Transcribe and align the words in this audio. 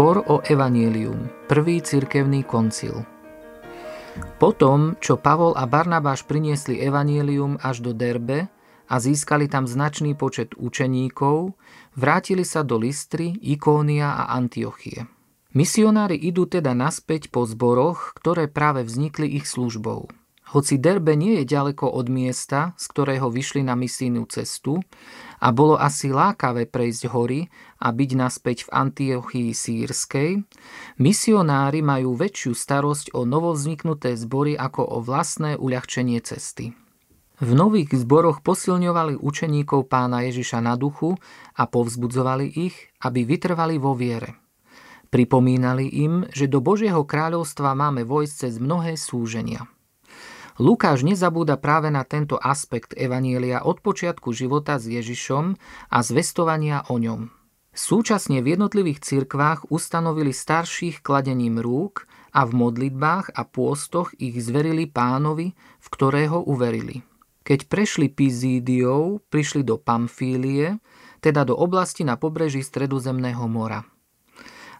Spor 0.00 0.24
o 0.32 0.40
Evangelium, 0.40 1.28
prvý 1.44 1.84
cirkevný 1.84 2.40
koncil. 2.48 3.04
Potom, 4.40 4.96
čo 4.96 5.20
Pavol 5.20 5.52
a 5.52 5.68
Barnabáš 5.68 6.24
priniesli 6.24 6.80
Evangelium 6.80 7.60
až 7.60 7.84
do 7.84 7.92
Derbe 7.92 8.48
a 8.88 8.96
získali 8.96 9.44
tam 9.44 9.68
značný 9.68 10.16
počet 10.16 10.56
učeníkov, 10.56 11.52
vrátili 12.00 12.48
sa 12.48 12.64
do 12.64 12.80
Listry, 12.80 13.36
Ikónia 13.44 14.24
a 14.24 14.32
Antiochie. 14.40 15.04
Misionári 15.52 16.16
idú 16.16 16.48
teda 16.48 16.72
naspäť 16.72 17.28
po 17.28 17.44
zboroch, 17.44 18.16
ktoré 18.16 18.48
práve 18.48 18.88
vznikli 18.88 19.28
ich 19.36 19.44
službou. 19.44 20.08
Hoci 20.56 20.80
Derbe 20.80 21.12
nie 21.12 21.44
je 21.44 21.44
ďaleko 21.44 21.92
od 21.92 22.08
miesta, 22.08 22.72
z 22.80 22.84
ktorého 22.88 23.28
vyšli 23.28 23.62
na 23.62 23.76
misijnú 23.76 24.24
cestu 24.32 24.80
a 25.40 25.48
bolo 25.56 25.80
asi 25.80 26.12
lákavé 26.12 26.68
prejsť 26.68 27.08
hory 27.08 27.48
a 27.80 27.88
byť 27.90 28.10
naspäť 28.12 28.68
v 28.68 28.72
Antiochii 28.76 29.50
sírskej, 29.56 30.30
misionári 31.00 31.80
majú 31.80 32.12
väčšiu 32.12 32.52
starosť 32.52 33.16
o 33.16 33.24
novovzniknuté 33.24 34.14
zbory 34.20 34.54
ako 34.54 34.84
o 34.84 34.98
vlastné 35.00 35.56
uľahčenie 35.56 36.20
cesty. 36.20 36.76
V 37.40 37.50
nových 37.56 37.96
zboroch 37.96 38.44
posilňovali 38.44 39.16
učeníkov 39.16 39.88
pána 39.88 40.28
Ježiša 40.28 40.60
na 40.60 40.76
duchu 40.76 41.16
a 41.56 41.64
povzbudzovali 41.64 42.52
ich, 42.52 42.76
aby 43.00 43.24
vytrvali 43.24 43.80
vo 43.80 43.96
viere. 43.96 44.36
Pripomínali 45.08 45.88
im, 46.04 46.28
že 46.36 46.52
do 46.52 46.60
Božieho 46.60 47.02
kráľovstva 47.02 47.72
máme 47.72 48.04
vojsť 48.04 48.34
cez 48.46 48.52
mnohé 48.60 49.00
súženia– 49.00 49.64
Lukáš 50.60 51.08
nezabúda 51.08 51.56
práve 51.56 51.88
na 51.88 52.04
tento 52.04 52.36
aspekt 52.36 52.92
Evanielia 52.92 53.64
od 53.64 53.80
počiatku 53.80 54.28
života 54.36 54.76
s 54.76 54.92
Ježišom 54.92 55.56
a 55.88 55.98
zvestovania 56.04 56.84
o 56.92 57.00
ňom. 57.00 57.32
Súčasne 57.72 58.44
v 58.44 58.60
jednotlivých 58.60 59.00
cirkvách 59.00 59.72
ustanovili 59.72 60.36
starších 60.36 61.00
kladením 61.00 61.56
rúk 61.64 62.04
a 62.36 62.44
v 62.44 62.52
modlitbách 62.52 63.32
a 63.32 63.42
pôstoch 63.48 64.12
ich 64.20 64.36
zverili 64.36 64.84
pánovi, 64.84 65.56
v 65.56 65.86
ktorého 65.88 66.44
uverili. 66.44 67.00
Keď 67.40 67.64
prešli 67.64 68.12
Pizídiou, 68.12 69.24
prišli 69.32 69.64
do 69.64 69.80
Pamfílie, 69.80 70.76
teda 71.24 71.48
do 71.48 71.56
oblasti 71.56 72.04
na 72.04 72.20
pobreží 72.20 72.60
Stredozemného 72.60 73.48
mora. 73.48 73.80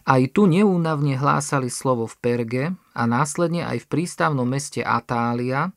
Aj 0.01 0.21
tu 0.33 0.49
neúnavne 0.49 1.13
hlásali 1.13 1.69
slovo 1.69 2.09
v 2.09 2.15
Perge 2.17 2.65
a 2.97 3.03
následne 3.05 3.69
aj 3.69 3.85
v 3.85 3.89
prístavnom 3.89 4.49
meste 4.49 4.81
Atália, 4.81 5.69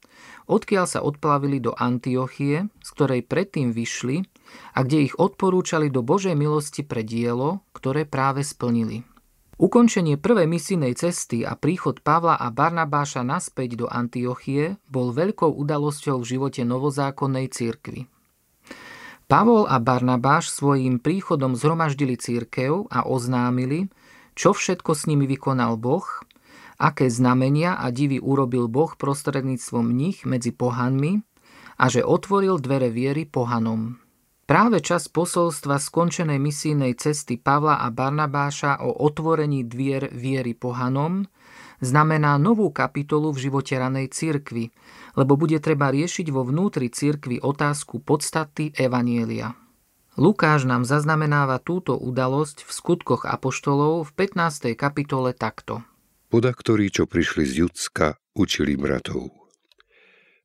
odkiaľ 0.49 0.87
sa 0.89 1.01
odplavili 1.05 1.61
do 1.61 1.77
Antiochie, 1.77 2.73
z 2.81 2.89
ktorej 2.97 3.29
predtým 3.29 3.77
vyšli 3.77 4.25
a 4.73 4.81
kde 4.81 5.13
ich 5.13 5.15
odporúčali 5.21 5.93
do 5.93 6.01
Božej 6.01 6.33
milosti 6.33 6.81
pre 6.89 7.05
dielo, 7.05 7.61
ktoré 7.77 8.09
práve 8.09 8.41
splnili. 8.41 9.05
Ukončenie 9.55 10.19
prvej 10.19 10.51
misijnej 10.51 10.99
cesty 10.99 11.47
a 11.47 11.55
príchod 11.55 12.03
Pavla 12.03 12.35
a 12.35 12.51
Barnabáša 12.51 13.23
naspäť 13.23 13.79
do 13.79 13.87
Antiochie 13.87 14.83
bol 14.91 15.15
veľkou 15.15 15.47
udalosťou 15.47 16.25
v 16.25 16.27
živote 16.27 16.67
novozákonnej 16.67 17.55
cirkvy. 17.55 18.11
Pavol 19.25 19.65
a 19.65 19.81
Barnabáš 19.81 20.53
svojím 20.53 21.01
príchodom 21.01 21.57
zhromaždili 21.57 22.21
církev 22.21 22.91
a 22.93 23.09
oznámili, 23.09 23.89
čo 24.35 24.55
všetko 24.55 24.93
s 24.95 25.07
nimi 25.07 25.27
vykonal 25.31 25.79
Boh, 25.79 26.07
aké 26.79 27.07
znamenia 27.07 27.79
a 27.79 27.91
divy 27.95 28.19
urobil 28.19 28.67
Boh 28.67 28.93
prostredníctvom 28.99 29.95
nich 29.95 30.27
medzi 30.27 30.51
pohanmi 30.51 31.23
a 31.79 31.91
že 31.91 32.03
otvoril 32.03 32.59
dvere 32.59 32.91
viery 32.91 33.27
pohanom. 33.27 33.99
Práve 34.45 34.85
čas 34.85 35.09
posolstva 35.09 35.81
skončenej 35.81 36.37
misijnej 36.37 37.01
cesty 37.01 37.41
Pavla 37.41 37.81
a 37.81 37.89
Barnabáša 37.89 38.85
o 38.85 38.93
otvorení 38.93 39.65
dvier 39.65 40.13
viery 40.13 40.53
pohanom 40.53 41.25
znamená 41.81 42.37
novú 42.37 42.69
kapitolu 42.69 43.33
v 43.33 43.49
živote 43.49 43.81
ranej 43.81 44.13
cirkvy, 44.13 44.69
lebo 45.17 45.41
bude 45.41 45.57
treba 45.65 45.89
riešiť 45.89 46.29
vo 46.29 46.45
vnútri 46.45 46.93
cirkvy 46.93 47.41
otázku 47.41 48.05
podstaty 48.05 48.77
Evanielia. 48.77 49.64
Lukáš 50.15 50.63
nám 50.63 50.87
zaznamenáva 50.87 51.59
túto 51.59 51.99
udalosť 51.99 52.63
v 52.63 52.71
skutkoch 52.71 53.27
apoštolov 53.27 54.07
v 54.07 54.11
15. 54.31 54.79
kapitole 54.79 55.35
takto. 55.35 55.83
ktorí, 56.55 56.87
čo 56.95 57.11
prišli 57.11 57.43
z 57.43 57.67
Judska, 57.67 58.15
učili 58.39 58.79
bratov. 58.79 59.35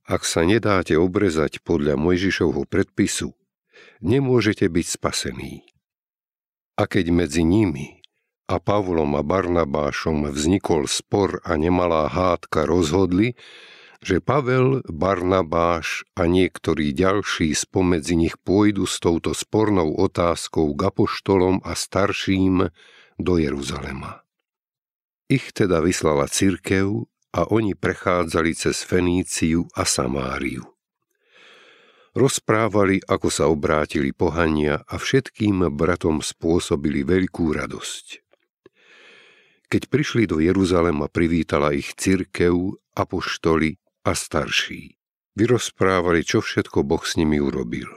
Ak 0.09 0.25
sa 0.25 0.41
nedáte 0.41 0.97
obrezať 0.97 1.61
podľa 1.61 2.01
Mojžišovho 2.01 2.65
predpisu, 2.65 3.37
nemôžete 4.01 4.65
byť 4.65 4.85
spasení. 4.89 5.69
A 6.73 6.89
keď 6.89 7.13
medzi 7.13 7.45
nimi 7.45 8.01
a 8.49 8.57
Pavlom 8.57 9.13
a 9.13 9.21
Barnabášom 9.21 10.33
vznikol 10.33 10.89
spor 10.89 11.45
a 11.45 11.53
nemalá 11.61 12.09
hádka 12.09 12.65
rozhodli, 12.65 13.37
že 13.99 14.23
Pavel, 14.23 14.79
Barnabáš 14.87 16.07
a 16.15 16.23
niektorí 16.23 16.95
ďalší 16.95 17.51
spomedzi 17.51 18.15
nich 18.15 18.35
pôjdu 18.39 18.87
s 18.87 19.03
touto 19.03 19.35
spornou 19.35 19.91
otázkou 19.99 20.71
k 20.71 20.87
apoštolom 20.87 21.59
a 21.67 21.75
starším 21.75 22.71
do 23.19 23.33
Jeruzalema. 23.35 24.23
Ich 25.27 25.51
teda 25.51 25.83
vyslala 25.83 26.31
cirkev 26.31 27.11
a 27.35 27.45
oni 27.51 27.77
prechádzali 27.77 28.55
cez 28.55 28.81
Feníciu 28.81 29.67
a 29.75 29.83
Samáriu. 29.85 30.65
Rozprávali, 32.17 33.05
ako 33.05 33.29
sa 33.29 33.45
obrátili 33.45 34.09
pohania 34.15 34.81
a 34.89 34.97
všetkým 34.97 35.69
bratom 35.77 36.25
spôsobili 36.25 37.05
veľkú 37.05 37.53
radosť. 37.53 38.25
Keď 39.69 39.81
prišli 39.85 40.25
do 40.25 40.41
Jeruzalema, 40.41 41.05
privítala 41.05 41.77
ich 41.77 41.93
cirkev, 41.93 42.81
apoštoli 42.97 43.77
a 44.03 44.11
starší. 44.15 44.99
Vyrozprávali, 45.39 46.27
čo 46.27 46.43
všetko 46.43 46.83
Boh 46.83 47.03
s 47.03 47.15
nimi 47.15 47.39
urobil. 47.39 47.87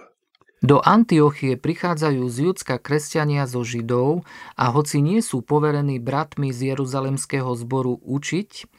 Do 0.63 0.79
Antiochie 0.79 1.59
prichádzajú 1.59 2.23
z 2.31 2.37
Judska 2.47 2.79
kresťania 2.79 3.51
zo 3.51 3.67
Židov 3.67 4.23
a 4.55 4.71
hoci 4.71 5.03
nie 5.03 5.19
sú 5.19 5.43
poverení 5.43 5.99
bratmi 5.99 6.55
z 6.55 6.71
Jeruzalemského 6.75 7.51
zboru 7.59 7.99
učiť, 7.99 8.71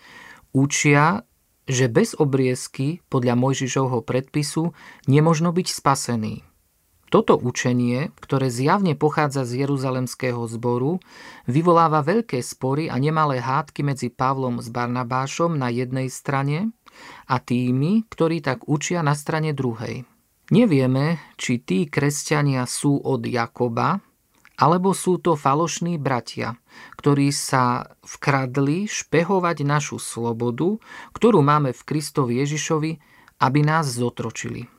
učia, 0.56 1.28
že 1.68 1.92
bez 1.92 2.16
obriezky 2.16 3.04
podľa 3.12 3.36
Mojžišovho 3.36 4.00
predpisu 4.00 4.72
nemožno 5.12 5.52
byť 5.52 5.68
spasený. 5.68 6.48
Toto 7.12 7.38
učenie, 7.38 8.16
ktoré 8.18 8.50
zjavne 8.50 8.98
pochádza 8.98 9.46
z 9.46 9.68
Jeruzalemského 9.68 10.40
zboru, 10.50 10.98
vyvoláva 11.46 12.02
veľké 12.02 12.42
spory 12.42 12.90
a 12.90 12.98
nemalé 12.98 13.38
hádky 13.38 13.86
medzi 13.86 14.10
Pavlom 14.10 14.64
s 14.64 14.72
Barnabášom 14.72 15.54
na 15.54 15.70
jednej 15.70 16.10
strane 16.10 16.74
a 17.28 17.40
tými, 17.40 18.06
ktorí 18.07 18.44
tak 18.44 18.68
učia 18.68 19.01
na 19.01 19.13
strane 19.18 19.51
druhej. 19.56 20.06
Nevieme, 20.51 21.24
či 21.40 21.63
tí 21.63 21.88
kresťania 21.88 22.68
sú 22.68 23.00
od 23.00 23.24
Jakoba, 23.24 24.04
alebo 24.60 24.94
sú 24.94 25.18
to 25.18 25.34
falošní 25.34 25.98
bratia, 25.98 26.60
ktorí 27.00 27.34
sa 27.34 27.95
vkradli 28.06 28.86
špehovať 28.86 29.66
našu 29.66 29.98
slobodu, 29.98 30.78
ktorú 31.16 31.42
máme 31.42 31.74
v 31.74 31.81
Kristovi 31.81 32.38
Ježišovi, 32.44 32.92
aby 33.42 33.60
nás 33.66 33.89
zotročili. 33.89 34.69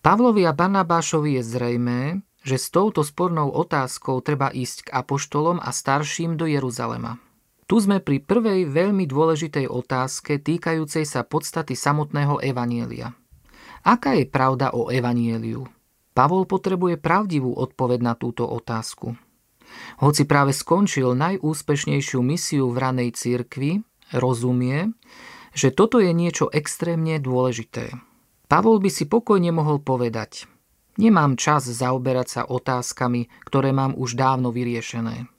Pavlovi 0.00 0.48
a 0.48 0.56
Barnabášovi 0.56 1.38
je 1.38 1.42
zrejmé, 1.44 2.02
že 2.40 2.56
s 2.56 2.72
touto 2.72 3.04
spornou 3.04 3.52
otázkou 3.52 4.24
treba 4.24 4.48
ísť 4.48 4.88
k 4.88 4.92
apoštolom 4.96 5.60
a 5.60 5.70
starším 5.70 6.40
do 6.40 6.48
Jeruzalema. 6.48 7.20
Tu 7.70 7.78
sme 7.78 8.02
pri 8.02 8.18
prvej 8.18 8.66
veľmi 8.66 9.06
dôležitej 9.06 9.70
otázke 9.70 10.42
týkajúcej 10.42 11.06
sa 11.06 11.22
podstaty 11.22 11.78
samotného 11.78 12.42
evanielia– 12.42 13.14
Aká 13.80 14.12
je 14.12 14.28
pravda 14.28 14.76
o 14.76 14.92
evanieliu? 14.92 15.64
Pavol 16.12 16.44
potrebuje 16.44 17.00
pravdivú 17.00 17.56
odpoveď 17.56 18.00
na 18.04 18.12
túto 18.12 18.44
otázku. 18.44 19.16
Hoci 20.04 20.28
práve 20.28 20.52
skončil 20.52 21.16
najúspešnejšiu 21.16 22.20
misiu 22.20 22.68
v 22.68 22.76
ranej 22.76 23.16
cirkvi, 23.16 23.80
rozumie, 24.12 24.92
že 25.54 25.72
toto 25.72 26.02
je 26.02 26.12
niečo 26.12 26.52
extrémne 26.52 27.16
dôležité. 27.22 27.94
Pavol 28.50 28.82
by 28.82 28.90
si 28.90 29.06
pokojne 29.06 29.54
mohol 29.54 29.80
povedať 29.80 30.50
Nemám 31.00 31.38
čas 31.40 31.64
zaoberať 31.64 32.28
sa 32.28 32.42
otázkami, 32.44 33.30
ktoré 33.48 33.72
mám 33.72 33.96
už 33.96 34.18
dávno 34.18 34.52
vyriešené. 34.52 35.30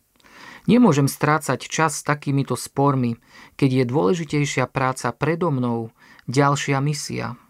Nemôžem 0.69 1.09
strácať 1.09 1.65
čas 1.65 2.01
s 2.01 2.05
takýmito 2.05 2.53
spormi, 2.53 3.17
keď 3.57 3.69
je 3.81 3.83
dôležitejšia 3.89 4.65
práca 4.69 5.09
predo 5.15 5.49
mnou, 5.49 5.93
ďalšia 6.29 6.77
misia– 6.81 7.33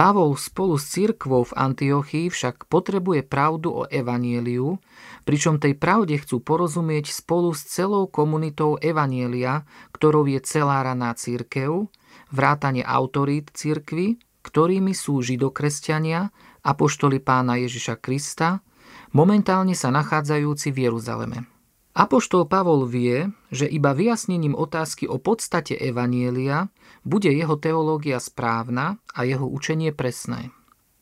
Pavol 0.00 0.32
spolu 0.40 0.80
s 0.80 0.96
cirkvou 0.96 1.44
v 1.44 1.52
Antiochii 1.60 2.32
však 2.32 2.72
potrebuje 2.72 3.20
pravdu 3.20 3.68
o 3.68 3.82
evanieliu, 3.84 4.80
pričom 5.28 5.60
tej 5.60 5.76
pravde 5.76 6.16
chcú 6.16 6.40
porozumieť 6.40 7.12
spolu 7.12 7.52
s 7.52 7.68
celou 7.68 8.08
komunitou 8.08 8.80
evanielia, 8.80 9.68
ktorou 9.92 10.24
je 10.24 10.40
celá 10.40 10.80
raná 10.80 11.12
církev, 11.12 11.92
vrátane 12.32 12.80
autorít 12.80 13.52
cirkvy, 13.52 14.16
ktorými 14.40 14.96
sú 14.96 15.20
židokresťania, 15.20 16.32
apoštoli 16.64 17.20
pána 17.20 17.60
Ježiša 17.60 18.00
Krista, 18.00 18.64
momentálne 19.12 19.76
sa 19.76 19.92
nachádzajúci 19.92 20.72
v 20.72 20.88
Jeruzaleme. 20.88 21.49
Apoštol 21.90 22.46
Pavol 22.46 22.86
vie, 22.86 23.34
že 23.50 23.66
iba 23.66 23.90
vyjasnením 23.90 24.54
otázky 24.54 25.10
o 25.10 25.18
podstate 25.18 25.74
Evanielia 25.74 26.70
bude 27.02 27.34
jeho 27.34 27.58
teológia 27.58 28.22
správna 28.22 29.02
a 29.10 29.26
jeho 29.26 29.50
učenie 29.50 29.90
presné. 29.90 30.54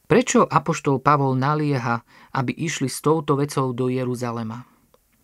Prečo 0.09 0.49
Apoštol 0.49 1.05
Pavol 1.05 1.37
nalieha, 1.37 2.01
aby 2.33 2.57
išli 2.57 2.89
s 2.89 3.05
touto 3.05 3.37
vecou 3.37 3.77
do 3.77 3.93
Jeruzalema? 3.93 4.65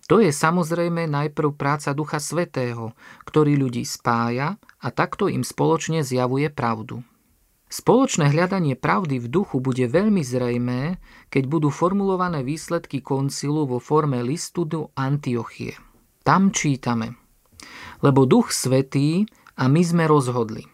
To 0.05 0.21
je 0.21 0.29
samozrejme 0.29 1.09
najprv 1.09 1.57
práca 1.57 1.97
Ducha 1.97 2.21
Svetého, 2.21 2.93
ktorý 3.25 3.57
ľudí 3.57 3.89
spája 3.89 4.61
a 4.85 4.93
takto 4.93 5.33
im 5.33 5.41
spoločne 5.41 6.05
zjavuje 6.05 6.53
pravdu. 6.53 7.01
Spoločné 7.69 8.31
hľadanie 8.31 8.79
pravdy 8.79 9.19
v 9.19 9.27
duchu 9.27 9.59
bude 9.59 9.83
veľmi 9.89 10.23
zrejmé, 10.23 11.03
keď 11.33 11.45
budú 11.51 11.69
formulované 11.75 12.47
výsledky 12.47 13.03
koncilu 13.03 13.67
vo 13.67 13.83
forme 13.83 14.23
listu 14.23 14.63
do 14.69 14.95
Antiochie. 14.95 15.75
Tam 16.23 16.55
čítame. 16.55 17.19
Lebo 18.05 18.29
duch 18.29 18.53
svetý 18.53 19.27
a 19.59 19.67
my 19.67 19.83
sme 19.83 20.05
rozhodli. 20.07 20.65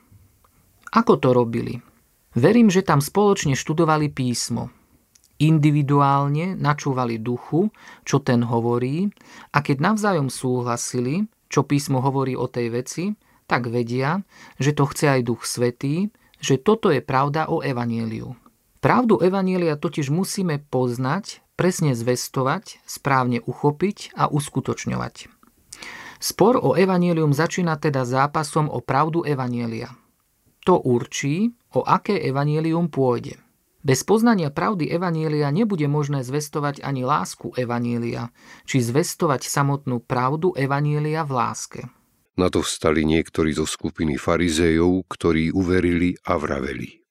Ako 0.90 1.22
to 1.22 1.30
robili? 1.30 1.78
Verím, 2.34 2.70
že 2.70 2.86
tam 2.86 3.02
spoločne 3.02 3.54
študovali 3.54 4.10
písmo. 4.10 4.70
Individuálne 5.40 6.52
načúvali 6.52 7.16
duchu, 7.16 7.72
čo 8.04 8.20
ten 8.20 8.44
hovorí 8.44 9.08
a 9.56 9.64
keď 9.64 9.76
navzájom 9.80 10.28
súhlasili, 10.28 11.26
čo 11.48 11.64
písmo 11.64 12.04
hovorí 12.04 12.36
o 12.36 12.44
tej 12.44 12.66
veci, 12.70 13.04
tak 13.48 13.66
vedia, 13.66 14.22
že 14.60 14.76
to 14.76 14.86
chce 14.86 15.18
aj 15.18 15.20
duch 15.26 15.42
svetý 15.42 16.12
že 16.40 16.56
toto 16.58 16.88
je 16.88 17.04
pravda 17.04 17.46
o 17.52 17.60
Evanieliu. 17.60 18.34
Pravdu 18.80 19.20
Evanielia 19.20 19.76
totiž 19.76 20.08
musíme 20.08 20.56
poznať, 20.72 21.44
presne 21.52 21.92
zvestovať, 21.92 22.80
správne 22.88 23.44
uchopiť 23.44 24.16
a 24.16 24.32
uskutočňovať. 24.32 25.28
Spor 26.20 26.56
o 26.56 26.72
Evanielium 26.76 27.36
začína 27.36 27.76
teda 27.76 28.08
zápasom 28.08 28.72
o 28.72 28.80
pravdu 28.80 29.24
Evanielia. 29.24 29.92
To 30.64 30.80
určí, 30.80 31.52
o 31.76 31.84
aké 31.84 32.20
Evanielium 32.24 32.88
pôjde. 32.88 33.40
Bez 33.80 34.04
poznania 34.04 34.52
pravdy 34.52 34.92
Evanielia 34.92 35.48
nebude 35.48 35.88
možné 35.88 36.20
zvestovať 36.20 36.84
ani 36.84 37.04
lásku 37.04 37.56
Evanielia, 37.56 38.28
či 38.68 38.84
zvestovať 38.84 39.48
samotnú 39.48 40.04
pravdu 40.04 40.52
Evanielia 40.52 41.24
v 41.24 41.32
láske. 41.32 41.80
Na 42.38 42.52
to 42.52 42.62
vstali 42.62 43.02
niektorí 43.02 43.54
zo 43.54 43.66
skupiny 43.66 44.14
farizejov, 44.14 45.06
ktorí 45.10 45.50
uverili 45.50 46.14
a 46.26 46.38
vraveli. 46.38 47.02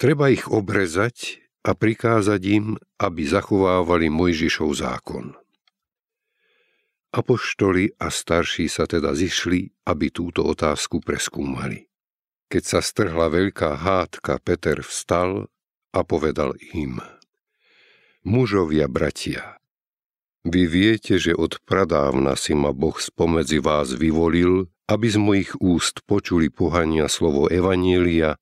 Treba 0.00 0.32
ich 0.32 0.50
obrezať 0.50 1.44
a 1.64 1.72
prikázať 1.72 2.42
im, 2.50 2.66
aby 3.00 3.22
zachovávali 3.24 4.12
Mojžišov 4.12 4.70
zákon. 4.76 5.36
Apoštoli 7.14 7.94
a 8.02 8.10
starší 8.10 8.66
sa 8.66 8.90
teda 8.90 9.14
zišli, 9.14 9.70
aby 9.86 10.10
túto 10.10 10.42
otázku 10.42 10.98
preskúmali. 10.98 11.86
Keď 12.50 12.62
sa 12.66 12.80
strhla 12.82 13.30
veľká 13.30 13.78
hádka, 13.78 14.42
Peter 14.42 14.82
vstal 14.82 15.46
a 15.94 16.00
povedal 16.02 16.58
im 16.74 16.98
Mužovia, 18.26 18.90
bratia, 18.90 19.62
vy 20.44 20.62
viete, 20.68 21.16
že 21.16 21.32
od 21.32 21.58
pradávna 21.64 22.36
si 22.36 22.52
ma 22.52 22.70
Boh 22.70 22.96
spomedzi 22.96 23.58
vás 23.64 23.96
vyvolil, 23.96 24.68
aby 24.84 25.06
z 25.08 25.16
mojich 25.16 25.52
úst 25.64 26.04
počuli 26.04 26.52
pohania 26.52 27.08
slovo 27.08 27.48
Evanielia 27.48 28.36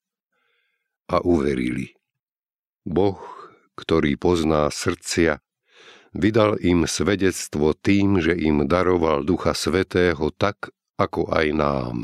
a 1.07 1.17
uverili. 1.23 1.95
Boh, 2.83 3.23
ktorý 3.79 4.19
pozná 4.19 4.67
srdcia, 4.69 5.39
vydal 6.11 6.59
im 6.59 6.85
svedectvo 6.91 7.73
tým, 7.79 8.19
že 8.19 8.35
im 8.35 8.67
daroval 8.67 9.23
Ducha 9.23 9.55
Svetého 9.55 10.35
tak, 10.35 10.75
ako 10.99 11.31
aj 11.31 11.47
nám. 11.55 11.99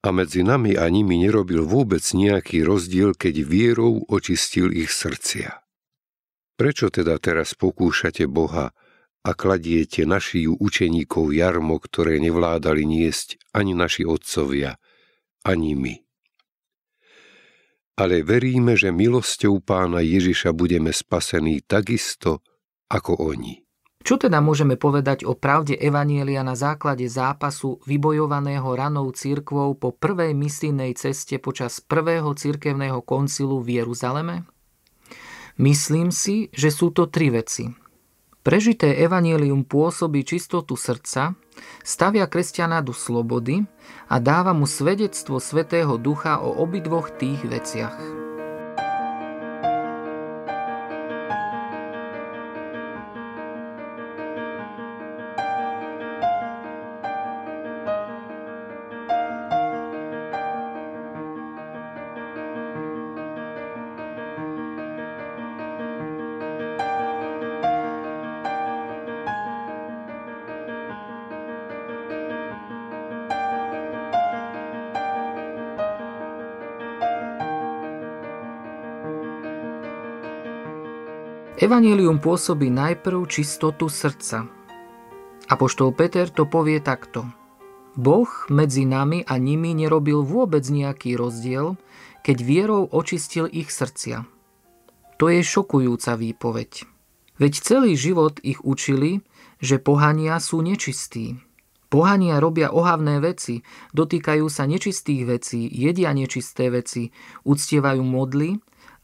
A 0.00 0.08
medzi 0.16 0.40
nami 0.40 0.80
a 0.80 0.88
nimi 0.88 1.20
nerobil 1.20 1.66
vôbec 1.66 2.00
nejaký 2.00 2.64
rozdiel, 2.64 3.12
keď 3.12 3.44
vierou 3.44 4.00
očistil 4.08 4.72
ich 4.72 4.88
srdcia. 4.88 5.60
Prečo 6.56 6.88
teda 6.88 7.20
teraz 7.20 7.52
pokúšate 7.52 8.24
Boha, 8.24 8.72
a 9.20 9.36
kladiete 9.36 10.08
našich 10.08 10.48
učeníkov 10.48 11.36
jarmo, 11.36 11.76
ktoré 11.76 12.16
nevládali 12.16 12.88
niesť 12.88 13.36
ani 13.52 13.76
naši 13.76 14.08
otcovia, 14.08 14.80
ani 15.44 15.76
my. 15.76 15.94
Ale 18.00 18.24
veríme, 18.24 18.80
že 18.80 18.88
milosťou 18.88 19.60
pána 19.60 20.00
Ježiša 20.00 20.56
budeme 20.56 20.88
spasení 20.88 21.60
takisto 21.60 22.40
ako 22.88 23.36
oni. 23.36 23.60
Čo 24.00 24.16
teda 24.16 24.40
môžeme 24.40 24.80
povedať 24.80 25.28
o 25.28 25.36
pravde 25.36 25.76
Evanielia 25.76 26.40
na 26.40 26.56
základe 26.56 27.04
zápasu 27.04 27.84
vybojovaného 27.84 28.64
ranou 28.72 29.12
církvou 29.12 29.76
po 29.76 29.92
prvej 29.92 30.32
misijnej 30.32 30.96
ceste 30.96 31.36
počas 31.36 31.84
prvého 31.84 32.32
cirkevného 32.32 33.04
koncilu 33.04 33.60
v 33.60 33.84
Jeruzaleme? 33.84 34.48
Myslím 35.60 36.08
si, 36.08 36.48
že 36.56 36.72
sú 36.72 36.96
to 36.96 37.12
tri 37.12 37.28
veci– 37.28 37.68
Prežité 38.40 38.96
evanielium 39.04 39.68
pôsobí 39.68 40.24
čistotu 40.24 40.72
srdca, 40.72 41.36
stavia 41.84 42.24
kresťana 42.24 42.80
do 42.80 42.96
slobody 42.96 43.68
a 44.08 44.16
dáva 44.16 44.56
mu 44.56 44.64
svedectvo 44.64 45.36
Svetého 45.36 46.00
Ducha 46.00 46.40
o 46.40 46.56
obidvoch 46.64 47.12
tých 47.20 47.44
veciach. 47.44 48.19
Evangelium 81.60 82.24
pôsobí 82.24 82.72
najprv 82.72 83.28
čistotu 83.28 83.92
srdca. 83.92 84.48
Apoštol 85.44 85.92
Peter 85.92 86.32
to 86.32 86.48
povie 86.48 86.80
takto. 86.80 87.28
Boh 88.00 88.32
medzi 88.48 88.88
nami 88.88 89.20
a 89.28 89.36
nimi 89.36 89.76
nerobil 89.76 90.24
vôbec 90.24 90.64
nejaký 90.64 91.20
rozdiel, 91.20 91.76
keď 92.24 92.36
vierou 92.40 92.88
očistil 92.88 93.44
ich 93.44 93.68
srdcia. 93.68 94.24
To 95.20 95.28
je 95.28 95.44
šokujúca 95.44 96.16
výpoveď. 96.16 96.88
Veď 97.36 97.52
celý 97.60 97.92
život 97.92 98.40
ich 98.40 98.64
učili, 98.64 99.20
že 99.60 99.76
pohania 99.76 100.40
sú 100.40 100.64
nečistí. 100.64 101.44
Pohania 101.92 102.40
robia 102.40 102.72
ohavné 102.72 103.20
veci, 103.20 103.60
dotýkajú 103.92 104.48
sa 104.48 104.64
nečistých 104.64 105.28
vecí, 105.28 105.68
jedia 105.68 106.16
nečisté 106.16 106.72
veci, 106.72 107.12
uctievajú 107.44 108.00
modly 108.00 108.56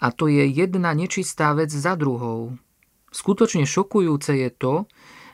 a 0.07 0.15
to 0.15 0.31
je 0.31 0.47
jedna 0.47 0.95
nečistá 0.95 1.51
vec 1.59 1.75
za 1.75 1.99
druhou. 1.99 2.55
Skutočne 3.11 3.67
šokujúce 3.67 4.39
je 4.39 4.51
to, 4.55 4.87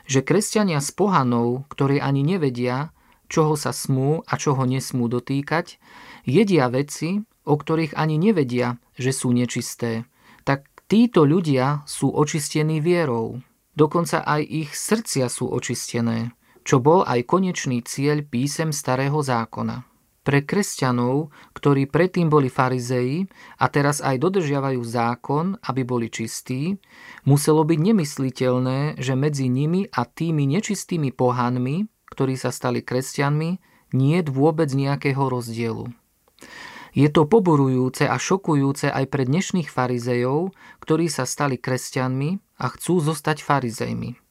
že 0.09 0.25
kresťania 0.25 0.81
s 0.81 0.89
pohanou, 0.89 1.69
ktorí 1.69 2.01
ani 2.01 2.25
nevedia, 2.25 2.89
čoho 3.29 3.53
sa 3.53 3.69
smú 3.69 4.25
a 4.25 4.33
čoho 4.33 4.65
nesmú 4.65 5.05
dotýkať, 5.05 5.77
jedia 6.25 6.73
veci, 6.73 7.21
o 7.45 7.53
ktorých 7.53 7.93
ani 7.93 8.17
nevedia, 8.17 8.81
že 8.97 9.13
sú 9.13 9.29
nečisté, 9.29 10.09
tak 10.41 10.65
títo 10.89 11.21
ľudia 11.21 11.85
sú 11.85 12.09
očistení 12.09 12.81
vierou. 12.81 13.45
Dokonca 13.77 14.25
aj 14.25 14.41
ich 14.41 14.71
srdcia 14.73 15.29
sú 15.29 15.53
očistené, 15.53 16.33
čo 16.65 16.81
bol 16.81 17.05
aj 17.05 17.29
konečný 17.29 17.85
cieľ 17.85 18.25
písem 18.25 18.73
starého 18.73 19.21
zákona. 19.21 19.92
Pre 20.23 20.39
kresťanov, 20.39 21.35
ktorí 21.51 21.87
predtým 21.91 22.31
boli 22.31 22.47
farizei 22.47 23.27
a 23.59 23.67
teraz 23.67 23.99
aj 23.99 24.23
dodržiavajú 24.23 24.79
zákon, 24.79 25.59
aby 25.67 25.83
boli 25.83 26.07
čistí, 26.07 26.79
muselo 27.27 27.67
byť 27.67 27.79
nemysliteľné, 27.79 29.03
že 29.03 29.19
medzi 29.19 29.51
nimi 29.51 29.91
a 29.91 30.07
tými 30.07 30.47
nečistými 30.47 31.11
pohanmi 31.11 31.91
ktorí 32.13 32.37
sa 32.37 32.53
stali 32.53 32.85
kresťanmi, 32.85 33.57
nie 33.97 34.21
je 34.21 34.29
vôbec 34.29 34.69
nejakého 34.69 35.25
rozdielu. 35.25 35.89
Je 36.93 37.09
to 37.09 37.25
poborujúce 37.25 38.05
a 38.05 38.21
šokujúce 38.21 38.85
aj 38.93 39.09
pre 39.09 39.25
dnešných 39.25 39.65
farizejov, 39.65 40.53
ktorí 40.77 41.09
sa 41.09 41.25
stali 41.25 41.57
kresťanmi 41.57 42.61
a 42.61 42.69
chcú 42.69 43.01
zostať 43.01 43.41
farizejmi. 43.41 44.22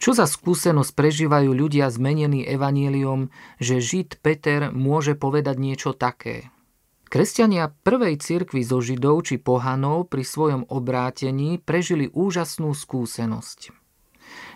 Čo 0.00 0.16
za 0.16 0.24
skúsenosť 0.24 0.96
prežívajú 0.96 1.52
ľudia 1.52 1.92
zmenení 1.92 2.40
evanieliom, 2.48 3.28
že 3.60 3.84
Žid 3.84 4.24
Peter 4.24 4.72
môže 4.72 5.12
povedať 5.12 5.60
niečo 5.60 5.92
také? 5.92 6.48
Kresťania 7.12 7.68
prvej 7.84 8.16
cirkvi 8.16 8.64
zo 8.64 8.80
Židov 8.80 9.28
či 9.28 9.36
pohanov 9.36 10.08
pri 10.08 10.24
svojom 10.24 10.62
obrátení 10.72 11.60
prežili 11.60 12.08
úžasnú 12.08 12.72
skúsenosť. 12.72 13.76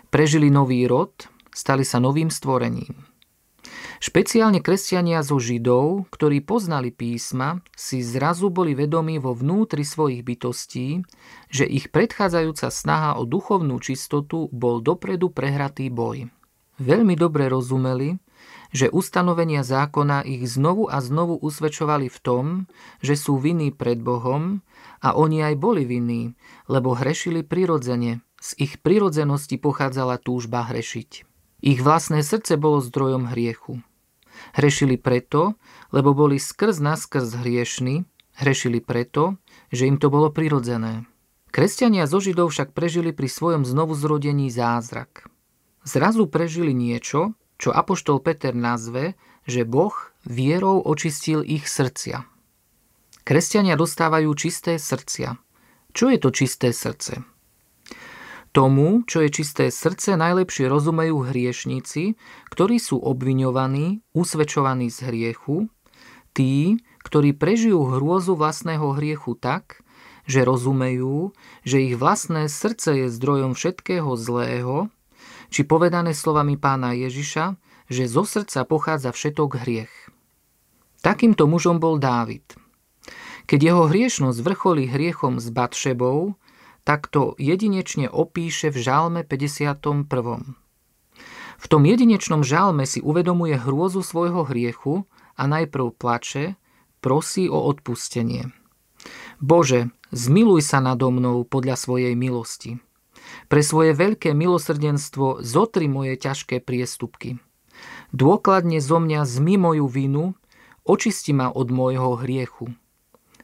Prežili 0.09 0.49
nový 0.49 0.89
rod, 0.89 1.13
stali 1.53 1.85
sa 1.85 2.01
novým 2.01 2.33
stvorením. 2.33 3.14
Špeciálne 4.03 4.59
kresťania 4.59 5.23
zo 5.23 5.39
Židov, 5.39 6.11
ktorí 6.11 6.43
poznali 6.43 6.91
písma, 6.91 7.63
si 7.79 8.03
zrazu 8.03 8.51
boli 8.51 8.75
vedomí 8.75 9.19
vo 9.23 9.31
vnútri 9.31 9.87
svojich 9.87 10.19
bytostí, 10.19 11.03
že 11.47 11.63
ich 11.63 11.87
predchádzajúca 11.95 12.67
snaha 12.67 13.15
o 13.15 13.23
duchovnú 13.23 13.79
čistotu 13.79 14.51
bol 14.51 14.83
dopredu 14.83 15.31
prehratý 15.31 15.87
boj. 15.87 16.27
Veľmi 16.75 17.15
dobre 17.15 17.47
rozumeli, 17.47 18.19
že 18.75 18.91
ustanovenia 18.91 19.63
zákona 19.63 20.27
ich 20.27 20.43
znovu 20.43 20.91
a 20.91 20.99
znovu 20.99 21.39
usvedčovali 21.39 22.11
v 22.11 22.17
tom, 22.19 22.45
že 22.99 23.15
sú 23.15 23.39
vinní 23.39 23.71
pred 23.71 24.03
Bohom 24.03 24.59
a 24.99 25.15
oni 25.15 25.39
aj 25.39 25.55
boli 25.55 25.87
vinní, 25.87 26.35
lebo 26.67 26.91
hrešili 26.91 27.47
prirodzene, 27.47 28.19
z 28.43 28.49
ich 28.59 28.83
prirodzenosti 28.83 29.55
pochádzala 29.55 30.19
túžba 30.19 30.67
hrešiť. 30.67 31.34
Ich 31.65 31.81
vlastné 31.81 32.21
srdce 32.21 32.61
bolo 32.61 32.77
zdrojom 32.77 33.33
hriechu. 33.33 33.81
Hrešili 34.53 35.01
preto, 35.01 35.57
lebo 35.89 36.13
boli 36.13 36.37
skrz 36.37 36.77
naskrz 36.77 37.41
hriešni, 37.41 38.05
hrešili 38.37 38.85
preto, 38.85 39.41
že 39.73 39.89
im 39.89 39.97
to 39.97 40.13
bolo 40.13 40.29
prirodzené. 40.29 41.09
Kresťania 41.49 42.05
zo 42.05 42.21
Židov 42.21 42.53
však 42.53 42.77
prežili 42.77 43.17
pri 43.17 43.25
svojom 43.25 43.65
znovuzrodení 43.65 44.53
zázrak. 44.53 45.25
Zrazu 45.81 46.29
prežili 46.29 46.77
niečo, 46.77 47.33
čo 47.57 47.73
Apoštol 47.73 48.21
Peter 48.21 48.53
nazve, 48.53 49.17
že 49.49 49.65
Boh 49.65 49.95
vierou 50.21 50.85
očistil 50.85 51.41
ich 51.41 51.65
srdcia. 51.65 52.29
Kresťania 53.25 53.73
dostávajú 53.73 54.29
čisté 54.37 54.77
srdcia. 54.77 55.41
Čo 55.97 56.13
je 56.13 56.17
to 56.21 56.29
čisté 56.29 56.69
srdce? 56.69 57.25
Tomu, 58.55 59.03
čo 59.03 59.19
je 59.19 59.35
čisté 59.35 59.67
srdce, 59.67 60.15
najlepšie 60.15 60.71
rozumejú 60.71 61.27
hriešníci, 61.27 62.15
ktorí 62.47 62.79
sú 62.79 63.03
obviňovaní, 63.03 63.99
usvedčovaní 64.15 64.87
z 64.87 65.11
hriechu, 65.11 65.67
tí, 66.31 66.79
ktorí 67.03 67.35
prežijú 67.35 67.83
hrôzu 67.83 68.39
vlastného 68.39 68.95
hriechu 68.95 69.35
tak, 69.35 69.83
že 70.23 70.47
rozumejú, 70.47 71.35
že 71.67 71.83
ich 71.83 71.99
vlastné 71.99 72.47
srdce 72.47 73.03
je 73.03 73.07
zdrojom 73.11 73.59
všetkého 73.59 74.15
zlého, 74.15 74.87
či 75.51 75.67
povedané 75.67 76.15
slovami 76.15 76.55
pána 76.55 76.95
Ježiša, 76.95 77.59
že 77.91 78.07
zo 78.07 78.23
srdca 78.23 78.63
pochádza 78.63 79.11
všetok 79.11 79.67
hriech. 79.67 79.93
Takýmto 81.03 81.43
mužom 81.51 81.83
bol 81.83 81.99
Dávid. 81.99 82.55
Keď 83.51 83.59
jeho 83.59 83.83
hriešnosť 83.91 84.39
vrcholí 84.39 84.87
hriechom 84.87 85.43
s 85.43 85.51
Batšebou, 85.51 86.39
tak 86.85 87.09
to 87.09 87.33
jedinečne 87.41 88.05
opíše 88.07 88.69
v 88.69 88.77
žalme 88.77 89.21
51. 89.25 90.05
V 91.55 91.65
tom 91.65 91.81
jedinečnom 91.81 92.45
žalme 92.45 92.85
si 92.85 93.01
uvedomuje 93.01 93.57
hrôzu 93.57 94.05
svojho 94.05 94.45
hriechu 94.45 95.09
a 95.33 95.49
najprv 95.49 95.97
plače, 95.97 96.53
prosí 97.01 97.49
o 97.49 97.57
odpustenie. 97.57 98.53
Bože, 99.41 99.89
zmiluj 100.13 100.61
sa 100.61 100.77
nado 100.77 101.09
mnou 101.09 101.41
podľa 101.41 101.73
svojej 101.73 102.13
milosti. 102.13 102.77
Pre 103.49 103.61
svoje 103.65 103.97
veľké 103.97 104.37
milosrdenstvo 104.37 105.41
zotri 105.41 105.89
moje 105.89 106.21
ťažké 106.21 106.61
priestupky. 106.61 107.41
Dôkladne 108.13 108.77
zo 108.77 109.01
mňa 109.01 109.25
zmi 109.25 109.57
moju 109.57 109.89
vinu, 109.89 110.37
očisti 110.85 111.33
ma 111.33 111.49
od 111.49 111.73
môjho 111.73 112.21
hriechu. 112.21 112.77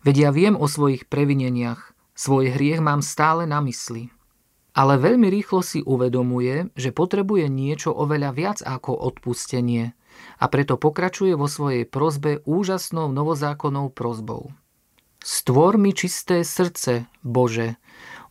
Veď 0.06 0.16
ja 0.18 0.30
viem 0.30 0.54
o 0.54 0.70
svojich 0.70 1.10
previneniach, 1.10 1.91
Svoj 2.22 2.54
hriech 2.54 2.86
mám 2.86 3.02
stále 3.02 3.50
na 3.50 3.66
mysli. 3.66 4.14
Ale 4.78 5.02
veľmi 5.02 5.26
rýchlo 5.26 5.66
si 5.66 5.82
uvedomuje, 5.82 6.70
že 6.78 6.94
potrebuje 6.94 7.50
niečo 7.50 7.90
oveľa 7.90 8.30
viac 8.38 8.60
ako 8.62 8.94
odpustenie 8.94 9.98
a 10.38 10.46
preto 10.46 10.78
pokračuje 10.78 11.34
vo 11.34 11.50
svojej 11.50 11.90
prozbe 11.90 12.46
úžasnou 12.46 13.10
novozákonnou 13.10 13.90
prozbou. 13.90 14.54
Stvor 15.18 15.82
mi 15.82 15.98
čisté 15.98 16.46
srdce, 16.46 17.10
Bože, 17.26 17.82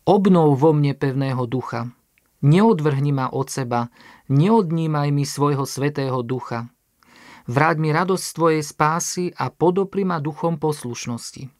obnov 0.07 0.55
vo 0.55 0.71
mne 0.71 0.95
pevného 0.95 1.51
ducha. 1.51 1.91
Neodvrhni 2.47 3.11
ma 3.11 3.27
od 3.27 3.51
seba, 3.51 3.91
neodnímaj 4.31 5.11
mi 5.11 5.27
svojho 5.27 5.67
svetého 5.67 6.23
ducha. 6.23 6.71
Vráť 7.51 7.77
mi 7.83 7.91
radosť 7.91 8.27
tvojej 8.39 8.63
spásy 8.63 9.35
a 9.35 9.51
podopri 9.51 10.07
ma 10.07 10.23
duchom 10.23 10.63
poslušnosti. 10.63 11.60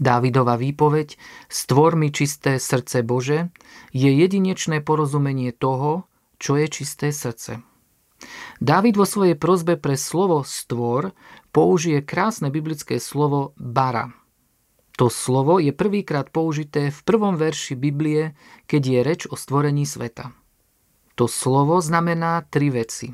Dávidova 0.00 0.56
výpoveď 0.56 1.18
Stvor 1.48 1.96
mi 1.96 2.08
čisté 2.08 2.56
srdce 2.56 3.02
Bože 3.02 3.52
je 3.92 4.08
jedinečné 4.08 4.80
porozumenie 4.80 5.52
toho, 5.52 6.08
čo 6.40 6.56
je 6.56 6.66
čisté 6.68 7.12
srdce. 7.12 7.60
Dávid 8.62 8.94
vo 8.94 9.02
svojej 9.02 9.34
prozbe 9.34 9.74
pre 9.74 9.98
slovo 9.98 10.46
stvor 10.46 11.10
použije 11.50 12.06
krásne 12.06 12.54
biblické 12.54 13.02
slovo 13.02 13.54
bara. 13.58 14.14
To 15.00 15.10
slovo 15.10 15.58
je 15.58 15.72
prvýkrát 15.74 16.30
použité 16.30 16.92
v 16.92 17.00
prvom 17.02 17.34
verši 17.34 17.74
Biblie, 17.74 18.38
keď 18.70 18.82
je 18.86 19.00
reč 19.02 19.20
o 19.26 19.34
stvorení 19.34 19.88
sveta. 19.88 20.30
To 21.16 21.26
slovo 21.26 21.80
znamená 21.80 22.44
tri 22.46 22.70
veci. 22.70 23.10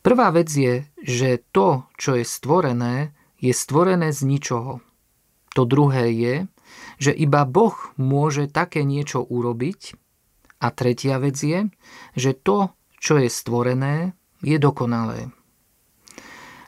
Prvá 0.00 0.30
vec 0.30 0.48
je, 0.48 0.86
že 1.02 1.44
to, 1.52 1.84
čo 1.98 2.16
je 2.16 2.24
stvorené, 2.24 3.12
je 3.42 3.52
stvorené 3.52 4.14
z 4.14 4.24
ničoho. 4.24 4.80
To 5.58 5.66
druhé 5.66 6.14
je, 6.14 6.34
že 7.02 7.10
iba 7.10 7.42
Boh 7.42 7.74
môže 7.98 8.46
také 8.46 8.86
niečo 8.86 9.26
urobiť. 9.26 9.98
A 10.62 10.70
tretia 10.70 11.18
vec 11.18 11.34
je, 11.34 11.66
že 12.14 12.30
to, 12.30 12.70
čo 13.02 13.18
je 13.18 13.26
stvorené, 13.26 14.14
je 14.38 14.54
dokonalé. 14.62 15.34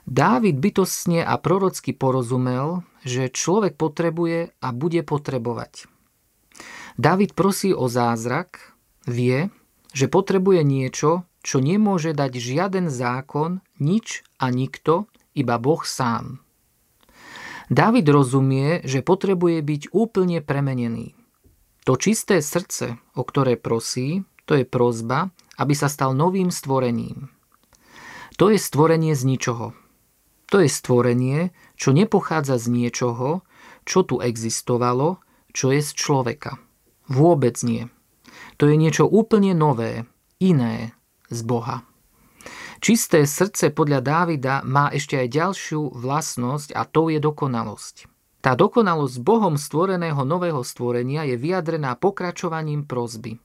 Dávid 0.03 0.59
bytostne 0.59 1.23
a 1.23 1.39
prorocky 1.39 1.95
porozumel, 1.95 2.83
že 3.07 3.31
človek 3.31 3.79
potrebuje 3.79 4.59
a 4.59 4.67
bude 4.75 5.07
potrebovať. 5.07 5.87
Dávid 6.99 7.31
prosí 7.31 7.71
o 7.71 7.87
zázrak, 7.87 8.75
vie, 9.07 9.47
že 9.95 10.11
potrebuje 10.11 10.67
niečo, 10.67 11.23
čo 11.39 11.63
nemôže 11.63 12.11
dať 12.11 12.35
žiaden 12.35 12.91
zákon, 12.91 13.63
nič 13.79 14.27
a 14.35 14.51
nikto, 14.51 15.07
iba 15.31 15.55
Boh 15.63 15.79
sám. 15.79 16.43
Dávid 17.71 18.03
rozumie, 18.11 18.83
že 18.83 18.99
potrebuje 18.99 19.63
byť 19.63 19.81
úplne 19.95 20.43
premenený. 20.43 21.15
To 21.87 21.95
čisté 21.95 22.43
srdce, 22.43 22.99
o 23.15 23.23
ktoré 23.23 23.55
prosí, 23.55 24.27
to 24.43 24.59
je 24.59 24.67
prozba, 24.67 25.31
aby 25.55 25.71
sa 25.71 25.87
stal 25.87 26.11
novým 26.11 26.51
stvorením. 26.51 27.31
To 28.35 28.51
je 28.51 28.59
stvorenie 28.59 29.15
z 29.15 29.23
ničoho. 29.23 29.71
To 30.51 30.59
je 30.59 30.67
stvorenie, 30.67 31.55
čo 31.79 31.95
nepochádza 31.95 32.59
z 32.59 32.67
niečoho, 32.67 33.47
čo 33.87 34.03
tu 34.03 34.19
existovalo, 34.19 35.23
čo 35.55 35.71
je 35.71 35.79
z 35.79 35.95
človeka. 35.95 36.59
Vôbec 37.07 37.55
nie. 37.63 37.87
To 38.59 38.67
je 38.67 38.75
niečo 38.75 39.07
úplne 39.07 39.55
nové, 39.55 40.03
iné 40.43 40.91
z 41.31 41.39
Boha. 41.47 41.87
Čisté 42.81 43.29
srdce 43.29 43.69
podľa 43.69 44.01
Dávida 44.01 44.65
má 44.65 44.89
ešte 44.89 45.13
aj 45.13 45.29
ďalšiu 45.29 45.93
vlastnosť 46.01 46.73
a 46.73 46.81
to 46.89 47.13
je 47.13 47.21
dokonalosť. 47.21 48.09
Tá 48.41 48.57
dokonalosť 48.57 49.21
Bohom 49.21 49.53
stvoreného 49.53 50.25
nového 50.25 50.65
stvorenia 50.65 51.29
je 51.29 51.37
vyjadrená 51.37 51.93
pokračovaním 51.93 52.89
prozby. 52.89 53.37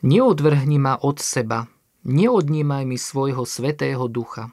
Neodvrhni 0.00 0.80
ma 0.80 0.96
od 0.96 1.20
seba, 1.20 1.68
neodnímaj 2.08 2.88
mi 2.88 2.96
svojho 2.96 3.44
svetého 3.44 4.08
ducha. 4.08 4.48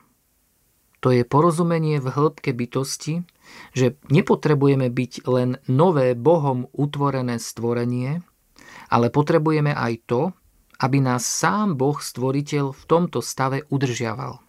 To 0.99 1.15
je 1.15 1.23
porozumenie 1.23 2.03
v 2.03 2.11
hĺbke 2.11 2.51
bytosti, 2.51 3.23
že 3.71 3.95
nepotrebujeme 4.11 4.91
byť 4.91 5.23
len 5.23 5.55
nové 5.71 6.19
Bohom 6.19 6.67
utvorené 6.75 7.39
stvorenie, 7.39 8.27
ale 8.91 9.07
potrebujeme 9.07 9.71
aj 9.71 9.93
to, 10.03 10.21
aby 10.79 11.03
nás 11.03 11.27
sám 11.27 11.75
Boh 11.75 11.99
stvoriteľ 11.99 12.71
v 12.71 12.83
tomto 12.87 13.19
stave 13.19 13.67
udržiaval. 13.67 14.39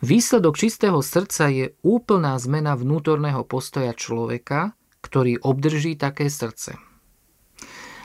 Výsledok 0.00 0.56
čistého 0.58 0.98
srdca 1.04 1.46
je 1.52 1.66
úplná 1.86 2.34
zmena 2.40 2.74
vnútorného 2.74 3.46
postoja 3.46 3.94
človeka, 3.94 4.74
ktorý 5.04 5.38
obdrží 5.44 5.94
také 5.94 6.32
srdce. 6.32 6.80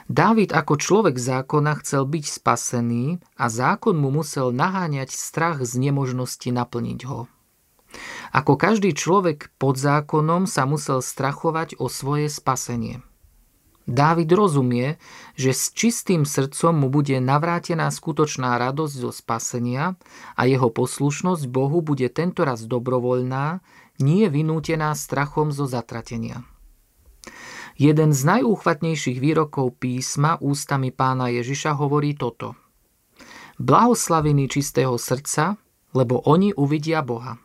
Dávid 0.06 0.54
ako 0.54 0.78
človek 0.78 1.18
zákona 1.18 1.82
chcel 1.82 2.06
byť 2.06 2.24
spasený 2.30 3.18
a 3.34 3.50
zákon 3.50 3.98
mu 3.98 4.14
musel 4.14 4.54
naháňať 4.54 5.10
strach 5.10 5.58
z 5.66 5.82
nemožnosti 5.82 6.46
naplniť 6.46 7.00
ho. 7.10 7.26
Ako 8.30 8.54
každý 8.54 8.94
človek 8.94 9.50
pod 9.58 9.80
zákonom 9.80 10.46
sa 10.46 10.62
musel 10.68 11.02
strachovať 11.02 11.80
o 11.82 11.90
svoje 11.90 12.30
spasenie– 12.30 13.02
Dávid 13.86 14.26
rozumie, 14.34 14.98
že 15.38 15.54
s 15.54 15.70
čistým 15.70 16.26
srdcom 16.26 16.74
mu 16.74 16.88
bude 16.90 17.22
navrátená 17.22 17.86
skutočná 17.94 18.58
radosť 18.58 18.94
zo 18.98 19.14
spasenia 19.14 19.94
a 20.34 20.42
jeho 20.42 20.74
poslušnosť 20.74 21.46
Bohu 21.46 21.78
bude 21.86 22.10
tentoraz 22.10 22.66
dobrovoľná, 22.66 23.62
nie 24.02 24.26
vynútená 24.26 24.90
strachom 24.98 25.54
zo 25.54 25.70
zatratenia. 25.70 26.42
Jeden 27.78 28.10
z 28.10 28.20
najúchvatnejších 28.26 29.22
výrokov 29.22 29.78
písma 29.78 30.40
ústami 30.42 30.90
pána 30.90 31.30
Ježiša 31.30 31.78
hovorí 31.78 32.18
toto. 32.18 32.58
Blahoslavení 33.62 34.50
čistého 34.50 34.98
srdca, 34.98 35.60
lebo 35.94 36.20
oni 36.26 36.56
uvidia 36.58 37.06
Boha. 37.06 37.38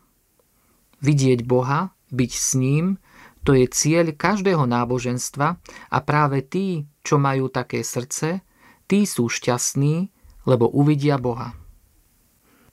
Vidieť 1.04 1.46
Boha, 1.46 1.94
byť 2.12 2.32
s 2.32 2.48
ním, 2.58 2.98
to 3.42 3.58
je 3.58 3.66
cieľ 3.70 4.14
každého 4.14 4.64
náboženstva 4.66 5.58
a 5.90 5.98
práve 6.02 6.46
tí, 6.46 6.86
čo 7.02 7.18
majú 7.18 7.50
také 7.50 7.82
srdce, 7.82 8.46
tí 8.86 9.02
sú 9.02 9.26
šťastní, 9.26 10.10
lebo 10.46 10.70
uvidia 10.70 11.18
Boha. 11.18 11.54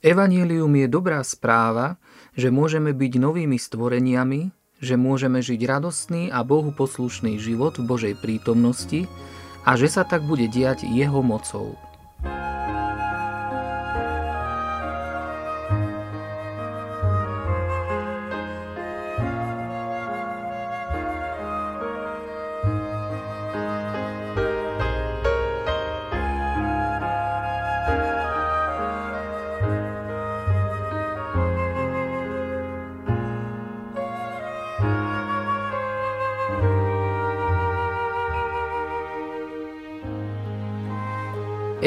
Evangelium 0.00 0.72
je 0.80 0.86
dobrá 0.88 1.20
správa, 1.20 2.00
že 2.32 2.48
môžeme 2.48 2.96
byť 2.96 3.12
novými 3.20 3.58
stvoreniami, 3.60 4.48
že 4.80 4.96
môžeme 4.96 5.44
žiť 5.44 5.60
radostný 5.68 6.22
a 6.32 6.40
Bohu 6.40 6.72
poslušný 6.72 7.36
život 7.36 7.76
v 7.76 7.84
Božej 7.84 8.14
prítomnosti 8.16 9.04
a 9.68 9.76
že 9.76 9.92
sa 9.92 10.08
tak 10.08 10.24
bude 10.24 10.48
diať 10.48 10.88
Jeho 10.88 11.20
mocou. 11.20 11.76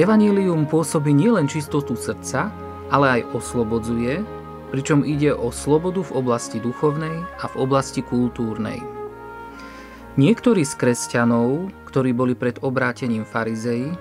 Evanílium 0.04 0.68
pôsobí 0.68 1.16
nielen 1.16 1.48
čistotu 1.48 1.96
srdca, 1.96 2.52
ale 2.92 3.24
aj 3.24 3.40
oslobodzuje, 3.40 4.20
pričom 4.68 5.08
ide 5.08 5.32
o 5.32 5.48
slobodu 5.48 6.04
v 6.04 6.20
oblasti 6.20 6.60
duchovnej 6.60 7.24
a 7.40 7.48
v 7.48 7.56
oblasti 7.64 8.04
kultúrnej. 8.04 8.84
Niektorí 10.20 10.68
z 10.68 10.76
kresťanov, 10.76 11.72
ktorí 11.88 12.12
boli 12.12 12.36
pred 12.36 12.60
obrátením 12.60 13.24
farizei, 13.24 13.96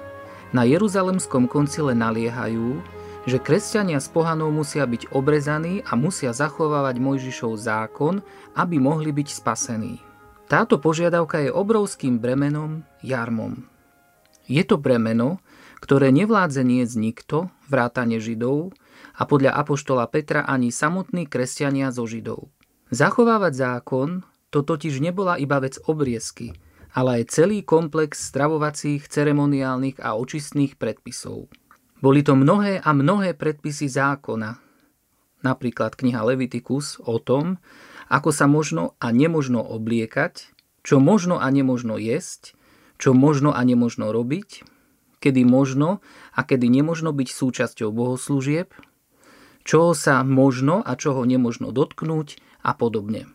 na 0.51 0.67
Jeruzalemskom 0.67 1.47
koncile 1.47 1.95
naliehajú, 1.95 2.83
že 3.23 3.39
kresťania 3.39 4.03
z 4.03 4.11
pohanov 4.11 4.51
musia 4.51 4.83
byť 4.83 5.15
obrezaní 5.15 5.87
a 5.87 5.95
musia 5.95 6.35
zachovávať 6.35 6.99
Mojžišov 6.99 7.55
zákon, 7.55 8.27
aby 8.59 8.83
mohli 8.83 9.15
byť 9.15 9.29
spasení. 9.39 10.03
Táto 10.51 10.83
požiadavka 10.83 11.47
je 11.47 11.55
obrovským 11.55 12.19
bremenom, 12.19 12.83
jarmom. 13.07 13.71
Je 14.51 14.67
to 14.67 14.75
bremeno, 14.83 15.39
ktoré 15.83 16.15
nevládze 16.15 16.63
z 16.63 16.95
nikto, 16.95 17.51
vrátane 17.67 18.23
Židov, 18.23 18.71
a 19.19 19.27
podľa 19.27 19.59
Apoštola 19.59 20.07
Petra 20.07 20.47
ani 20.47 20.71
samotní 20.71 21.27
kresťania 21.27 21.91
zo 21.91 22.07
Židov. 22.07 22.49
Zachovávať 22.95 23.53
zákon 23.59 24.23
to 24.55 24.63
totiž 24.63 25.03
nebola 25.03 25.37
iba 25.37 25.59
vec 25.59 25.83
obriezky, 25.85 26.55
ale 26.95 27.21
aj 27.21 27.35
celý 27.35 27.67
komplex 27.67 28.21
stravovacích, 28.31 29.11
ceremoniálnych 29.11 29.99
a 29.99 30.15
očistných 30.15 30.79
predpisov. 30.79 31.51
Boli 31.99 32.23
to 32.23 32.39
mnohé 32.39 32.79
a 32.79 32.91
mnohé 32.95 33.35
predpisy 33.35 33.91
zákona, 33.91 34.63
napríklad 35.43 35.99
kniha 35.99 36.23
Levitikus 36.23 37.03
o 37.03 37.19
tom, 37.19 37.59
ako 38.07 38.31
sa 38.31 38.47
možno 38.47 38.95
a 39.03 39.11
nemožno 39.11 39.59
obliekať, 39.59 40.53
čo 40.87 41.01
možno 41.01 41.41
a 41.41 41.49
nemožno 41.49 41.97
jesť, 41.97 42.55
čo 43.01 43.17
možno 43.17 43.55
a 43.55 43.63
nemožno 43.65 44.11
robiť, 44.13 44.72
kedy 45.23 45.47
možno 45.47 46.03
a 46.35 46.43
kedy 46.43 46.67
nemožno 46.67 47.15
byť 47.15 47.29
súčasťou 47.31 47.95
bohoslúžieb, 47.95 48.75
čoho 49.63 49.95
sa 49.95 50.27
možno 50.27 50.83
a 50.83 50.99
čoho 50.99 51.23
nemožno 51.23 51.71
dotknúť 51.71 52.43
a 52.67 52.75
podobne. 52.75 53.31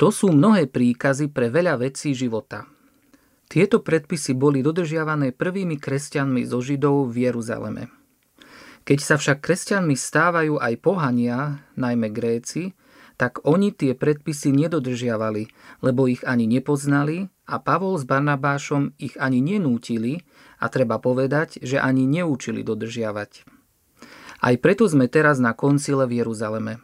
To 0.00 0.08
sú 0.08 0.32
mnohé 0.32 0.70
príkazy 0.70 1.28
pre 1.28 1.52
veľa 1.52 1.76
vecí 1.76 2.16
života. 2.16 2.64
Tieto 3.48 3.80
predpisy 3.80 4.36
boli 4.36 4.64
dodržiavané 4.64 5.36
prvými 5.36 5.76
kresťanmi 5.76 6.44
zo 6.48 6.60
Židov 6.60 7.12
v 7.12 7.28
Jeruzaleme. 7.28 7.84
Keď 8.84 8.98
sa 9.04 9.20
však 9.20 9.44
kresťanmi 9.44 9.96
stávajú 9.96 10.56
aj 10.56 10.74
pohania, 10.80 11.60
najmä 11.76 12.08
Gréci, 12.08 12.72
tak 13.18 13.42
oni 13.42 13.74
tie 13.74 13.98
predpisy 13.98 14.54
nedodržiavali, 14.54 15.50
lebo 15.82 16.06
ich 16.06 16.22
ani 16.22 16.46
nepoznali 16.46 17.26
a 17.50 17.58
Pavol 17.58 17.98
s 17.98 18.06
Barnabášom 18.06 18.94
ich 19.02 19.18
ani 19.18 19.42
nenútili 19.42 20.22
a 20.58 20.66
treba 20.70 20.98
povedať, 20.98 21.62
že 21.62 21.78
ani 21.78 22.04
neúčili 22.04 22.66
dodržiavať. 22.66 23.46
Aj 24.38 24.54
preto 24.58 24.86
sme 24.86 25.10
teraz 25.10 25.42
na 25.42 25.50
koncile 25.54 26.06
v 26.06 26.22
Jeruzaleme. 26.22 26.78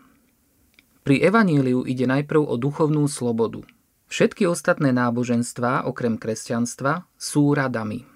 Pri 1.05 1.21
evaníliu 1.21 1.85
ide 1.85 2.09
najprv 2.09 2.43
o 2.43 2.55
duchovnú 2.57 3.07
slobodu. 3.07 3.63
Všetky 4.09 4.49
ostatné 4.49 4.91
náboženstvá, 4.91 5.87
okrem 5.87 6.17
kresťanstva, 6.17 7.07
sú 7.15 7.53
radami. 7.53 8.09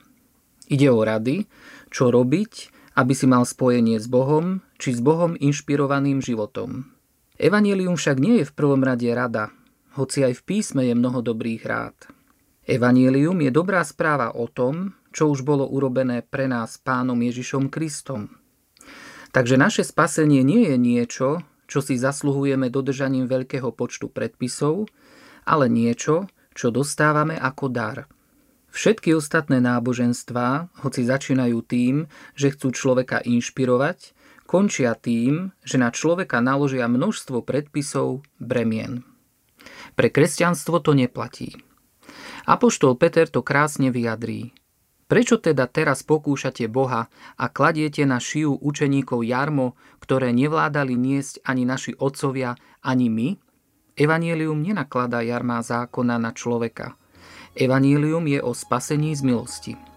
Ide 0.68 0.88
o 0.90 1.04
rady, 1.04 1.46
čo 1.92 2.10
robiť, 2.10 2.52
aby 2.98 3.12
si 3.14 3.30
mal 3.30 3.46
spojenie 3.46 4.02
s 4.02 4.10
Bohom, 4.10 4.60
či 4.76 4.90
s 4.94 5.00
Bohom 5.00 5.38
inšpirovaným 5.38 6.18
životom. 6.18 6.90
Evangelium 7.38 7.94
však 7.94 8.18
nie 8.18 8.42
je 8.42 8.48
v 8.50 8.56
prvom 8.58 8.82
rade 8.82 9.06
rada, 9.14 9.54
hoci 9.94 10.26
aj 10.26 10.42
v 10.42 10.42
písme 10.42 10.82
je 10.82 10.94
mnoho 10.98 11.22
dobrých 11.22 11.62
rád. 11.62 11.94
Evangelium 12.66 13.38
je 13.38 13.50
dobrá 13.54 13.86
správa 13.86 14.34
o 14.34 14.50
tom, 14.50 14.97
čo 15.18 15.34
už 15.34 15.42
bolo 15.42 15.66
urobené 15.66 16.22
pre 16.22 16.46
nás 16.46 16.78
pánom 16.78 17.18
Ježišom 17.18 17.74
Kristom. 17.74 18.38
Takže 19.34 19.58
naše 19.58 19.82
spasenie 19.82 20.46
nie 20.46 20.70
je 20.70 20.76
niečo, 20.78 21.42
čo 21.66 21.82
si 21.82 21.98
zasluhujeme 21.98 22.70
dodržaním 22.70 23.26
veľkého 23.26 23.74
počtu 23.74 24.14
predpisov, 24.14 24.86
ale 25.42 25.66
niečo, 25.66 26.30
čo 26.54 26.70
dostávame 26.70 27.34
ako 27.34 27.66
dar. 27.66 28.06
Všetky 28.70 29.10
ostatné 29.18 29.58
náboženstvá, 29.58 30.70
hoci 30.86 31.02
začínajú 31.02 31.66
tým, 31.66 32.06
že 32.38 32.54
chcú 32.54 32.70
človeka 32.70 33.18
inšpirovať, 33.18 34.14
končia 34.46 34.94
tým, 34.94 35.50
že 35.66 35.82
na 35.82 35.90
človeka 35.90 36.38
naložia 36.38 36.86
množstvo 36.86 37.42
predpisov, 37.42 38.22
bremien. 38.38 39.02
Pre 39.98 40.14
kresťanstvo 40.14 40.78
to 40.78 40.94
neplatí. 40.94 41.58
Apoštol 42.46 42.94
Peter 42.94 43.26
to 43.26 43.42
krásne 43.42 43.90
vyjadrí. 43.90 44.54
Prečo 45.08 45.40
teda 45.40 45.64
teraz 45.64 46.04
pokúšate 46.04 46.68
Boha 46.68 47.08
a 47.40 47.44
kladiete 47.48 48.04
na 48.04 48.20
šiju 48.20 48.60
učeníkov 48.60 49.24
jarmo, 49.24 49.72
ktoré 50.04 50.36
nevládali 50.36 50.92
niesť 50.92 51.40
ani 51.48 51.64
naši 51.64 51.96
otcovia, 51.96 52.60
ani 52.84 53.08
my? 53.08 53.28
Evangelium 53.96 54.60
nenakladá 54.60 55.24
jarmá 55.24 55.64
zákona 55.64 56.20
na 56.20 56.36
človeka. 56.36 56.94
Evangelium 57.56 58.28
je 58.28 58.38
o 58.44 58.52
spasení 58.52 59.16
z 59.16 59.24
milosti. 59.24 59.87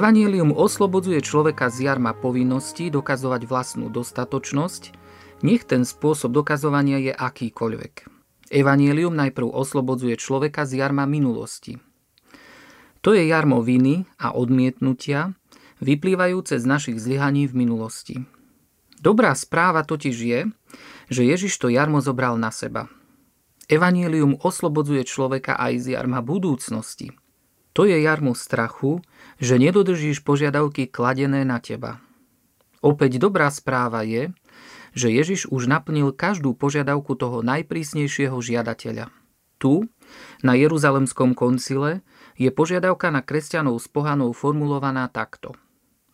Evangelium 0.00 0.56
oslobodzuje 0.56 1.20
človeka 1.20 1.68
z 1.68 1.84
jarma 1.84 2.16
povinností 2.16 2.88
dokazovať 2.88 3.44
vlastnú 3.44 3.92
dostatočnosť, 3.92 4.96
nech 5.44 5.68
ten 5.68 5.84
spôsob 5.84 6.32
dokazovania 6.32 6.96
je 7.04 7.12
akýkoľvek. 7.12 8.08
Evangelium 8.48 9.12
najprv 9.12 9.52
oslobodzuje 9.52 10.16
človeka 10.16 10.64
z 10.64 10.80
jarma 10.80 11.04
minulosti. 11.04 11.84
To 13.04 13.12
je 13.12 13.28
jarmo 13.28 13.60
viny 13.60 14.08
a 14.16 14.32
odmietnutia, 14.32 15.36
vyplývajúce 15.84 16.56
z 16.56 16.64
našich 16.64 16.96
zlyhaní 16.96 17.44
v 17.44 17.60
minulosti. 17.60 18.24
Dobrá 19.04 19.36
správa 19.36 19.84
totiž 19.84 20.16
je, 20.16 20.48
že 21.12 21.28
Ježiš 21.28 21.60
to 21.60 21.68
jarmo 21.68 22.00
zobral 22.00 22.40
na 22.40 22.48
seba. 22.48 22.88
Evangelium 23.68 24.40
oslobodzuje 24.40 25.04
človeka 25.04 25.60
aj 25.60 25.72
z 25.76 25.86
jarma 25.92 26.24
budúcnosti– 26.24 27.12
to 27.72 27.86
je 27.86 27.96
jarmu 28.02 28.34
strachu, 28.34 29.02
že 29.38 29.56
nedodržíš 29.56 30.26
požiadavky 30.26 30.90
kladené 30.90 31.46
na 31.46 31.62
teba. 31.62 32.02
Opäť 32.80 33.20
dobrá 33.20 33.46
správa 33.52 34.02
je, 34.02 34.32
že 34.96 35.12
Ježiš 35.12 35.46
už 35.52 35.70
naplnil 35.70 36.10
každú 36.10 36.56
požiadavku 36.56 37.14
toho 37.14 37.46
najprísnejšieho 37.46 38.34
žiadateľa. 38.34 39.12
Tu, 39.60 39.86
na 40.40 40.56
Jeruzalemskom 40.56 41.36
koncile, 41.36 42.00
je 42.40 42.48
požiadavka 42.48 43.12
na 43.12 43.20
kresťanov 43.20 43.76
s 43.76 43.86
pohanou 43.92 44.32
formulovaná 44.32 45.06
takto. 45.12 45.52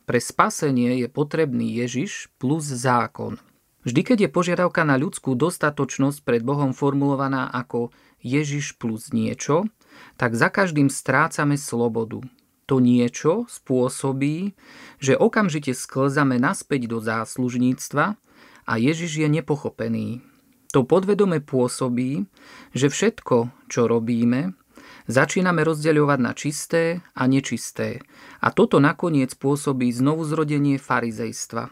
Pre 0.04 0.18
spasenie 0.18 0.98
je 1.02 1.08
potrebný 1.10 1.70
Ježiš 1.70 2.30
plus 2.42 2.66
zákon. 2.66 3.38
Vždy, 3.86 4.02
keď 4.02 4.18
je 4.26 4.30
požiadavka 4.34 4.82
na 4.82 4.98
ľudskú 4.98 5.38
dostatočnosť 5.38 6.26
pred 6.26 6.42
Bohom 6.42 6.74
formulovaná 6.74 7.46
ako 7.54 7.94
Ježiš 8.18 8.74
plus 8.82 9.14
niečo, 9.14 9.70
tak 10.16 10.34
za 10.34 10.48
každým 10.48 10.88
strácame 10.88 11.60
slobodu. 11.60 12.24
To 12.66 12.82
niečo 12.82 13.46
spôsobí, 13.46 14.58
že 14.98 15.14
okamžite 15.14 15.70
sklzame 15.70 16.42
naspäť 16.42 16.90
do 16.90 16.98
záslužníctva 16.98 18.18
a 18.66 18.72
Ježiš 18.74 19.22
je 19.22 19.28
nepochopený. 19.30 20.26
To 20.74 20.82
podvedome 20.82 21.38
pôsobí, 21.38 22.26
že 22.74 22.90
všetko, 22.90 23.54
čo 23.70 23.86
robíme, 23.86 24.58
začíname 25.06 25.62
rozdeľovať 25.62 26.18
na 26.18 26.32
čisté 26.34 26.82
a 27.14 27.30
nečisté. 27.30 28.02
A 28.42 28.50
toto 28.50 28.82
nakoniec 28.82 29.30
pôsobí 29.38 29.88
znovu 29.94 30.26
zrodenie 30.26 30.82
farizejstva. 30.82 31.70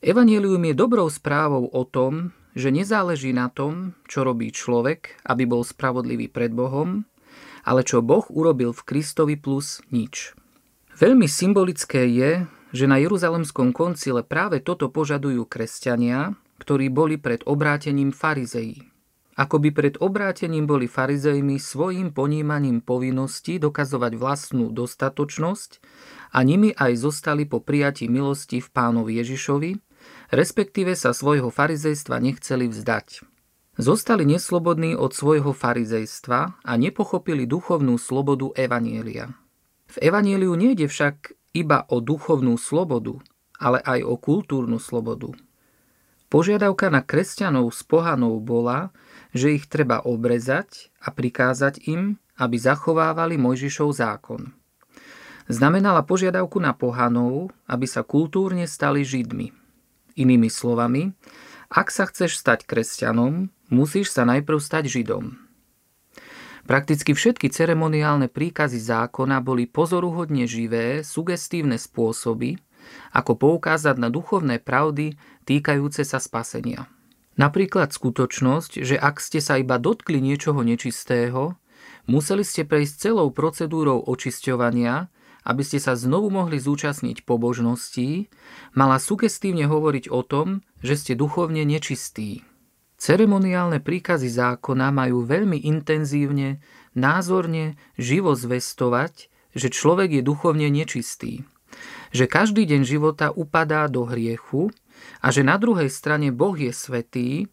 Evangelium 0.00 0.62
je 0.64 0.74
dobrou 0.78 1.10
správou 1.10 1.68
o 1.68 1.82
tom, 1.84 2.32
že 2.56 2.72
nezáleží 2.72 3.36
na 3.36 3.52
tom, 3.52 3.92
čo 4.08 4.24
robí 4.24 4.50
človek, 4.50 5.20
aby 5.26 5.44
bol 5.44 5.62
spravodlivý 5.62 6.32
pred 6.32 6.50
Bohom, 6.54 7.04
ale 7.64 7.84
čo 7.84 8.00
Boh 8.00 8.24
urobil 8.30 8.72
v 8.72 8.84
Kristovi 8.84 9.36
plus 9.36 9.84
nič. 9.92 10.32
Veľmi 11.00 11.24
symbolické 11.24 12.04
je, 12.10 12.44
že 12.70 12.84
na 12.86 13.00
Jeruzalemskom 13.00 13.74
koncile 13.74 14.22
práve 14.22 14.62
toto 14.62 14.92
požadujú 14.92 15.48
kresťania, 15.48 16.36
ktorí 16.60 16.92
boli 16.92 17.16
pred 17.16 17.40
obrátením 17.48 18.12
farizeí. 18.12 18.90
Ako 19.40 19.56
by 19.56 19.70
pred 19.72 19.94
obrátením 19.96 20.68
boli 20.68 20.84
farizejmi 20.84 21.56
svojim 21.56 22.12
ponímaním 22.12 22.84
povinnosti 22.84 23.56
dokazovať 23.56 24.12
vlastnú 24.20 24.68
dostatočnosť 24.68 25.80
a 26.36 26.44
nimi 26.44 26.76
aj 26.76 27.00
zostali 27.00 27.48
po 27.48 27.64
prijatí 27.64 28.10
milosti 28.12 28.60
v 28.60 28.68
pánovi 28.68 29.16
Ježišovi, 29.24 29.80
respektíve 30.36 30.92
sa 30.92 31.16
svojho 31.16 31.48
farizejstva 31.48 32.20
nechceli 32.20 32.68
vzdať. 32.68 33.29
Zostali 33.80 34.28
neslobodní 34.28 34.92
od 34.92 35.16
svojho 35.16 35.56
farizejstva 35.56 36.60
a 36.60 36.72
nepochopili 36.76 37.48
duchovnú 37.48 37.96
slobodu 37.96 38.52
Evanielia. 38.52 39.32
V 39.88 39.96
Evanieliu 40.04 40.52
nejde 40.52 40.84
však 40.84 41.32
iba 41.56 41.88
o 41.88 42.04
duchovnú 42.04 42.60
slobodu, 42.60 43.24
ale 43.56 43.80
aj 43.80 44.04
o 44.04 44.20
kultúrnu 44.20 44.76
slobodu. 44.76 45.32
Požiadavka 46.28 46.92
na 46.92 47.00
kresťanov 47.00 47.72
s 47.72 47.80
pohanou 47.80 48.36
bola, 48.38 48.92
že 49.32 49.56
ich 49.56 49.64
treba 49.64 50.04
obrezať 50.04 50.92
a 51.00 51.08
prikázať 51.08 51.80
im, 51.88 52.20
aby 52.36 52.60
zachovávali 52.60 53.40
Mojžišov 53.40 53.96
zákon. 53.96 54.52
Znamenala 55.48 56.04
požiadavku 56.04 56.60
na 56.60 56.76
pohanov, 56.76 57.48
aby 57.64 57.88
sa 57.88 58.04
kultúrne 58.04 58.68
stali 58.68 59.08
židmi. 59.08 59.56
Inými 60.20 60.52
slovami, 60.52 61.16
ak 61.72 61.88
sa 61.88 62.04
chceš 62.06 62.38
stať 62.38 62.68
kresťanom, 62.68 63.48
musíš 63.70 64.12
sa 64.12 64.28
najprv 64.28 64.58
stať 64.58 64.84
Židom. 64.90 65.38
Prakticky 66.68 67.16
všetky 67.16 67.50
ceremoniálne 67.50 68.28
príkazy 68.30 68.78
zákona 68.78 69.40
boli 69.40 69.66
pozoruhodne 69.66 70.44
živé, 70.44 71.02
sugestívne 71.02 71.80
spôsoby, 71.80 72.60
ako 73.10 73.34
poukázať 73.38 73.96
na 73.96 74.12
duchovné 74.12 74.60
pravdy 74.60 75.16
týkajúce 75.48 76.04
sa 76.06 76.22
spasenia. 76.22 76.86
Napríklad 77.40 77.90
skutočnosť, 77.90 78.84
že 78.84 79.00
ak 79.00 79.18
ste 79.18 79.40
sa 79.40 79.56
iba 79.56 79.80
dotkli 79.80 80.20
niečoho 80.20 80.60
nečistého, 80.60 81.56
museli 82.04 82.44
ste 82.44 82.68
prejsť 82.68 83.10
celou 83.10 83.32
procedúrou 83.32 84.04
očisťovania, 84.04 85.08
aby 85.48 85.62
ste 85.64 85.80
sa 85.80 85.96
znovu 85.96 86.28
mohli 86.28 86.60
zúčastniť 86.60 87.24
pobožností, 87.24 88.28
mala 88.76 89.00
sugestívne 89.00 89.64
hovoriť 89.64 90.12
o 90.12 90.20
tom, 90.20 90.60
že 90.84 91.00
ste 91.00 91.12
duchovne 91.16 91.64
nečistí. 91.64 92.44
Ceremoniálne 93.00 93.80
príkazy 93.80 94.28
zákona 94.28 94.92
majú 94.92 95.24
veľmi 95.24 95.64
intenzívne, 95.64 96.60
názorne, 96.92 97.80
živo 97.96 98.36
zvestovať, 98.36 99.32
že 99.56 99.72
človek 99.72 100.20
je 100.20 100.22
duchovne 100.22 100.68
nečistý. 100.68 101.48
Že 102.12 102.28
každý 102.28 102.68
deň 102.68 102.82
života 102.84 103.32
upadá 103.32 103.88
do 103.88 104.04
hriechu 104.04 104.68
a 105.24 105.32
že 105.32 105.40
na 105.40 105.56
druhej 105.56 105.88
strane 105.88 106.28
Boh 106.28 106.52
je 106.52 106.76
svetý 106.76 107.48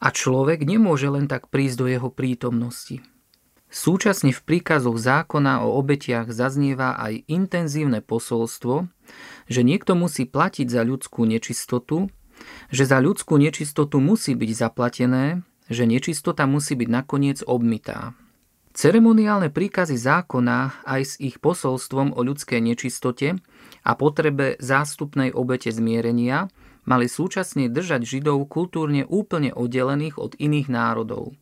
a 0.00 0.08
človek 0.08 0.64
nemôže 0.64 1.12
len 1.12 1.28
tak 1.28 1.52
prísť 1.52 1.76
do 1.84 1.86
jeho 1.92 2.08
prítomnosti. 2.08 3.04
Súčasne 3.68 4.32
v 4.32 4.40
príkazoch 4.40 4.96
zákona 4.96 5.68
o 5.68 5.76
obetiach 5.76 6.32
zaznieva 6.32 6.96
aj 6.96 7.28
intenzívne 7.28 8.00
posolstvo, 8.00 8.88
že 9.52 9.60
niekto 9.60 9.92
musí 9.92 10.24
platiť 10.24 10.72
za 10.72 10.80
ľudskú 10.80 11.28
nečistotu 11.28 12.08
že 12.68 12.84
za 12.84 12.98
ľudskú 13.00 13.38
nečistotu 13.38 14.02
musí 14.02 14.34
byť 14.34 14.50
zaplatené, 14.54 15.42
že 15.68 15.84
nečistota 15.84 16.48
musí 16.48 16.74
byť 16.74 16.88
nakoniec 16.88 17.38
obmytá. 17.44 18.16
Ceremoniálne 18.78 19.50
príkazy 19.50 19.98
zákona 19.98 20.86
aj 20.86 21.02
s 21.02 21.14
ich 21.18 21.42
posolstvom 21.42 22.14
o 22.14 22.20
ľudskej 22.22 22.62
nečistote 22.62 23.34
a 23.82 23.90
potrebe 23.98 24.54
zástupnej 24.62 25.34
obete 25.34 25.74
zmierenia 25.74 26.46
mali 26.86 27.10
súčasne 27.10 27.66
držať 27.68 28.06
Židov 28.06 28.46
kultúrne 28.46 29.02
úplne 29.04 29.50
oddelených 29.50 30.16
od 30.16 30.38
iných 30.38 30.70
národov. 30.70 31.34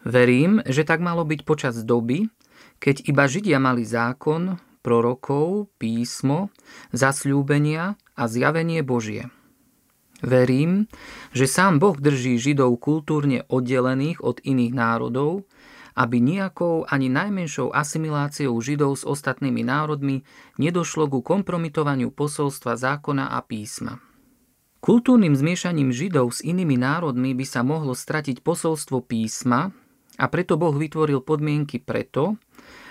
Verím, 0.00 0.64
že 0.64 0.88
tak 0.88 1.04
malo 1.04 1.28
byť 1.28 1.40
počas 1.44 1.76
doby, 1.84 2.32
keď 2.80 3.04
iba 3.04 3.28
Židia 3.28 3.60
mali 3.60 3.84
zákon, 3.84 4.56
prorokov, 4.80 5.68
písmo, 5.76 6.48
zasľúbenia 6.96 8.00
a 8.16 8.22
zjavenie 8.24 8.80
Božie. 8.80 9.28
Verím, 10.20 10.84
že 11.32 11.48
sám 11.48 11.80
Boh 11.80 11.96
drží 11.96 12.36
Židov 12.36 12.76
kultúrne 12.76 13.48
oddelených 13.48 14.20
od 14.20 14.40
iných 14.44 14.72
národov, 14.76 15.48
aby 15.96 16.20
nejakou 16.20 16.84
ani 16.86 17.08
najmenšou 17.08 17.72
asimiláciou 17.72 18.54
Židov 18.60 19.00
s 19.00 19.04
ostatnými 19.08 19.64
národmi 19.64 20.22
nedošlo 20.60 21.08
ku 21.08 21.20
kompromitovaniu 21.24 22.12
posolstva 22.12 22.76
zákona 22.76 23.32
a 23.32 23.40
písma. 23.40 23.98
Kultúrnym 24.80 25.36
zmiešaním 25.36 25.92
Židov 25.92 26.36
s 26.36 26.40
inými 26.40 26.80
národmi 26.80 27.36
by 27.36 27.44
sa 27.44 27.60
mohlo 27.60 27.92
stratiť 27.92 28.40
posolstvo 28.40 29.04
písma 29.04 29.68
a 30.16 30.24
preto 30.28 30.56
Boh 30.56 30.72
vytvoril 30.72 31.20
podmienky 31.20 31.80
preto, 31.84 32.40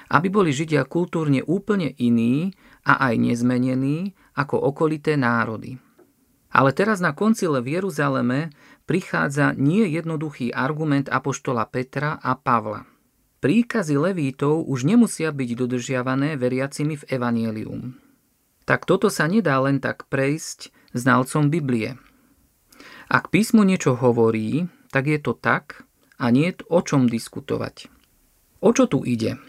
aby 0.09 0.29
boli 0.29 0.49
Židia 0.53 0.85
kultúrne 0.85 1.45
úplne 1.45 1.93
iní 1.97 2.53
a 2.85 3.09
aj 3.09 3.13
nezmenení 3.21 4.17
ako 4.37 4.57
okolité 4.69 5.17
národy. 5.17 5.88
Ale 6.49 6.73
teraz 6.73 6.97
na 6.97 7.13
koncile 7.13 7.61
v 7.61 7.77
Jeruzaleme 7.77 8.49
prichádza 8.89 9.53
nie 9.53 9.85
jednoduchý 9.85 10.49
argument 10.49 11.05
apoštola 11.05 11.69
Petra 11.69 12.17
a 12.17 12.33
Pavla. 12.33 12.89
Príkazy 13.39 13.95
levítov 13.95 14.67
už 14.67 14.83
nemusia 14.83 15.31
byť 15.31 15.49
dodržiavané 15.55 16.35
veriacimi 16.35 16.99
v 16.99 17.07
Evangelium. 17.07 17.95
Tak 18.67 18.83
toto 18.83 19.07
sa 19.07 19.29
nedá 19.31 19.61
len 19.63 19.79
tak 19.79 20.09
prejsť 20.11 20.73
znalcom 20.91 21.47
Biblie. 21.47 21.95
Ak 23.07 23.31
písmo 23.33 23.63
niečo 23.63 23.95
hovorí, 23.95 24.67
tak 24.91 25.07
je 25.07 25.17
to 25.21 25.33
tak 25.37 25.85
a 26.19 26.29
nie 26.29 26.51
je 26.51 26.65
o 26.67 26.81
čom 26.83 27.07
diskutovať. 27.07 27.87
O 28.59 28.75
čo 28.75 28.91
tu 28.91 29.07
ide? 29.07 29.39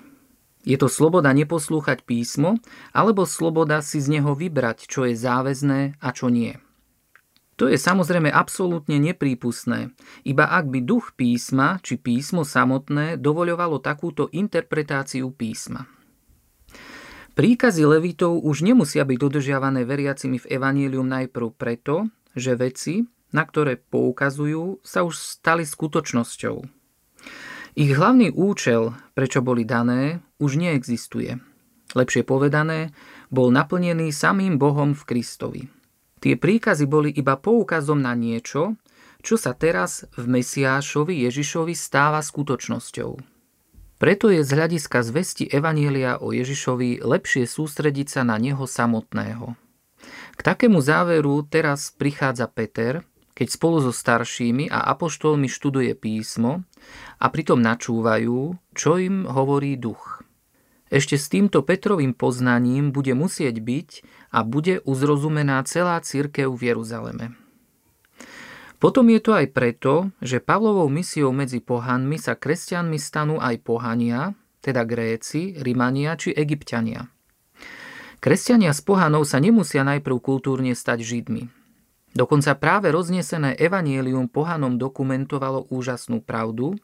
Je 0.63 0.77
to 0.77 0.87
sloboda 0.87 1.33
neposlúchať 1.33 2.05
písmo, 2.05 2.61
alebo 2.93 3.25
sloboda 3.25 3.81
si 3.81 3.99
z 3.99 4.21
neho 4.21 4.37
vybrať, 4.37 4.87
čo 4.87 5.09
je 5.09 5.17
záväzné 5.17 5.99
a 5.99 6.09
čo 6.13 6.29
nie. 6.29 6.61
To 7.61 7.69
je 7.69 7.77
samozrejme 7.77 8.33
absolútne 8.33 8.97
neprípustné, 8.97 9.93
iba 10.25 10.49
ak 10.49 10.73
by 10.73 10.81
duch 10.81 11.13
písma 11.13 11.77
či 11.85 12.01
písmo 12.01 12.41
samotné 12.41 13.21
dovoľovalo 13.21 13.85
takúto 13.85 14.33
interpretáciu 14.33 15.29
písma. 15.29 15.85
Príkazy 17.37 17.85
levitov 17.85 18.41
už 18.41 18.65
nemusia 18.65 19.05
byť 19.05 19.19
dodržiavané 19.21 19.85
veriacimi 19.85 20.41
v 20.41 20.49
evanílium 20.57 21.05
najprv 21.05 21.53
preto, 21.53 22.09
že 22.33 22.57
veci, 22.57 23.05
na 23.29 23.45
ktoré 23.45 23.77
poukazujú, 23.77 24.81
sa 24.81 25.05
už 25.05 25.21
stali 25.21 25.69
skutočnosťou. 25.69 26.65
Ich 27.77 27.93
hlavný 27.93 28.33
účel, 28.33 28.97
prečo 29.13 29.45
boli 29.45 29.69
dané, 29.69 30.25
už 30.41 30.57
neexistuje. 30.57 31.37
Lepšie 31.93 32.25
povedané, 32.25 32.97
bol 33.29 33.53
naplnený 33.53 34.17
samým 34.17 34.57
Bohom 34.57 34.97
v 34.97 35.03
Kristovi. 35.05 35.63
Tie 36.21 36.37
príkazy 36.37 36.85
boli 36.85 37.09
iba 37.17 37.41
poukazom 37.41 38.05
na 38.05 38.13
niečo, 38.13 38.77
čo 39.25 39.41
sa 39.41 39.57
teraz 39.57 40.05
v 40.17 40.41
Mesiášovi 40.41 41.25
Ježišovi 41.29 41.73
stáva 41.73 42.21
skutočnosťou. 42.21 43.41
Preto 44.01 44.33
je 44.33 44.41
z 44.41 44.51
hľadiska 44.57 45.05
zvesti 45.05 45.45
Evanielia 45.45 46.21
o 46.25 46.33
Ježišovi 46.33 47.05
lepšie 47.05 47.45
sústrediť 47.45 48.09
sa 48.09 48.23
na 48.25 48.41
neho 48.41 48.65
samotného. 48.65 49.53
K 50.37 50.41
takému 50.41 50.81
záveru 50.81 51.45
teraz 51.45 51.93
prichádza 51.93 52.49
Peter, 52.49 53.05
keď 53.37 53.49
spolu 53.53 53.85
so 53.85 53.93
staršími 53.93 54.73
a 54.73 54.89
apoštolmi 54.97 55.49
študuje 55.49 55.93
písmo 55.97 56.65
a 57.21 57.27
pritom 57.29 57.61
načúvajú, 57.61 58.57
čo 58.73 58.97
im 58.97 59.29
hovorí 59.29 59.77
duch. 59.77 60.25
Ešte 60.91 61.21
s 61.21 61.29
týmto 61.29 61.63
Petrovým 61.63 62.17
poznaním 62.17 62.91
bude 62.91 63.13
musieť 63.13 63.63
byť 63.63 63.89
a 64.31 64.47
bude 64.47 64.79
uzrozumená 64.87 65.63
celá 65.67 65.99
církev 65.99 66.51
v 66.55 66.75
Jeruzaleme. 66.75 67.27
Potom 68.81 69.13
je 69.13 69.21
to 69.21 69.37
aj 69.37 69.47
preto, 69.53 70.09
že 70.25 70.41
Pavlovou 70.41 70.89
misiou 70.89 71.37
medzi 71.37 71.61
pohanmi 71.61 72.17
sa 72.17 72.33
kresťanmi 72.33 72.97
stanú 72.97 73.37
aj 73.37 73.61
pohania, 73.61 74.33
teda 74.65 74.89
Gréci, 74.89 75.53
Rimania 75.61 76.17
či 76.17 76.33
Egyptiania. 76.33 77.13
Kresťania 78.25 78.73
z 78.73 78.81
pohanov 78.81 79.29
sa 79.29 79.37
nemusia 79.37 79.85
najprv 79.85 80.17
kultúrne 80.21 80.73
stať 80.73 81.05
Židmi. 81.05 81.49
Dokonca 82.11 82.59
práve 82.59 82.91
roznesené 82.91 83.55
evanielium 83.55 84.27
pohanom 84.27 84.81
dokumentovalo 84.81 85.71
úžasnú 85.71 86.25
pravdu, 86.25 86.75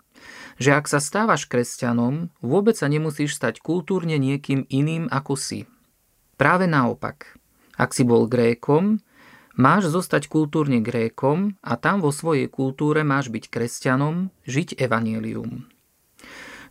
že 0.56 0.70
ak 0.70 0.86
sa 0.86 1.02
stávaš 1.02 1.50
kresťanom, 1.50 2.30
vôbec 2.38 2.78
sa 2.78 2.86
nemusíš 2.86 3.34
stať 3.34 3.58
kultúrne 3.58 4.16
niekým 4.16 4.64
iným 4.70 5.10
ako 5.10 5.34
si. 5.34 5.66
Práve 6.36 6.68
naopak. 6.68 7.40
Ak 7.80 7.96
si 7.96 8.04
bol 8.04 8.28
Grékom, 8.28 9.00
máš 9.56 9.88
zostať 9.88 10.28
kultúrne 10.28 10.84
Grékom 10.84 11.56
a 11.64 11.80
tam 11.80 12.04
vo 12.04 12.12
svojej 12.12 12.44
kultúre 12.52 13.08
máš 13.08 13.32
byť 13.32 13.48
kresťanom, 13.48 14.28
žiť 14.44 14.76
evanielium. 14.76 15.64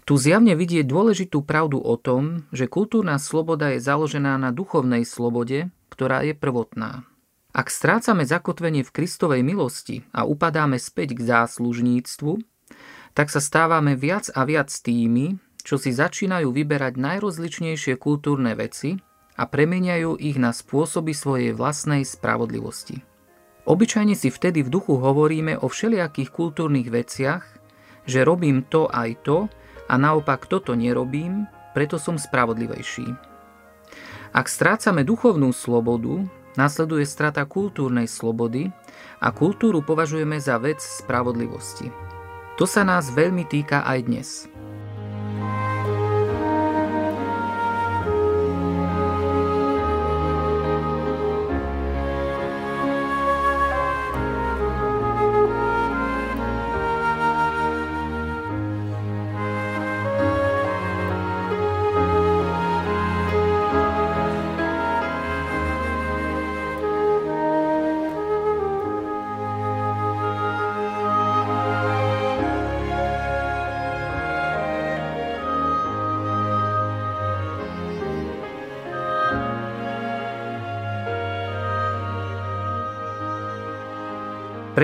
Tu 0.06 0.13
zjavne 0.21 0.54
vidieť 0.54 0.86
dôležitú 0.86 1.41
pravdu 1.41 1.82
o 1.82 1.97
tom, 1.97 2.45
že 2.54 2.69
kultúrna 2.69 3.17
sloboda 3.17 3.73
je 3.73 3.82
založená 3.82 4.38
na 4.38 4.54
duchovnej 4.54 5.01
slobode, 5.01 5.73
ktorá 5.89 6.21
je 6.21 6.38
prvotná. 6.38 7.10
Ak 7.49 7.73
strácame 7.73 8.21
zakotvenie 8.21 8.86
v 8.86 8.93
Kristovej 8.93 9.41
milosti 9.41 10.06
a 10.13 10.30
upadáme 10.30 10.78
späť 10.78 11.17
k 11.17 11.25
záslužníctvu, 11.25 12.38
tak 13.17 13.34
sa 13.34 13.41
stávame 13.41 13.97
viac 13.97 14.30
a 14.30 14.45
viac 14.45 14.69
tými, 14.69 15.41
čo 15.65 15.82
si 15.82 15.89
začínajú 15.89 16.54
vyberať 16.54 17.01
najrozličnejšie 17.01 17.97
kultúrne 17.97 18.54
veci 18.54 19.01
a 19.36 19.43
premeniajú 19.45 20.15
ich 20.17 20.39
na 20.39 20.56
spôsoby 20.56 21.12
svojej 21.12 21.52
vlastnej 21.52 22.08
spravodlivosti. 22.08 23.04
Obyčajne 23.67 24.15
si 24.15 24.32
vtedy 24.32 24.63
v 24.63 24.71
duchu 24.71 24.95
hovoríme 24.95 25.60
o 25.60 25.67
všelijakých 25.67 26.30
kultúrnych 26.32 26.88
veciach, 26.88 27.43
že 28.06 28.24
robím 28.24 28.63
to 28.65 28.88
aj 28.88 29.10
to 29.26 29.38
a 29.91 29.93
naopak 30.00 30.48
toto 30.48 30.74
nerobím, 30.78 31.50
preto 31.74 32.00
som 32.00 32.15
spravodlivejší. 32.15 33.10
Ak 34.36 34.48
strácame 34.52 35.04
duchovnú 35.04 35.52
slobodu, 35.52 36.24
Nasleduje 36.56 37.04
strata 37.04 37.43
kultúrnej 37.43 38.08
slobody 38.08 38.71
a 39.19 39.36
kultúru 39.36 39.84
považujeme 39.84 40.39
za 40.39 40.56
vec 40.56 40.80
spravodlivosti. 40.80 41.91
To 42.56 42.63
sa 42.63 42.88
nás 42.88 43.12
veľmi 43.12 43.43
týka 43.43 43.84
aj 43.84 44.00
dnes. 44.08 44.28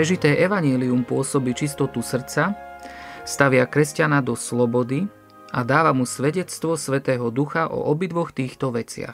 Prežité 0.02 0.34
evanílium 0.42 1.06
pôsobí 1.06 1.54
čistotu 1.54 2.02
srdca, 2.02 2.58
stavia 3.22 3.70
kresťana 3.70 4.26
do 4.26 4.34
slobody 4.34 5.06
a 5.54 5.62
dáva 5.62 5.94
mu 5.94 6.10
svedectvo 6.10 6.74
Svetého 6.74 7.30
Ducha 7.30 7.70
o 7.70 7.86
obidvoch 7.86 8.34
týchto 8.34 8.74
veciach. 8.74 9.14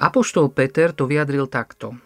Apoštol 0.00 0.48
Peter 0.48 0.96
to 0.96 1.04
vyjadril 1.04 1.44
takto. 1.44 2.00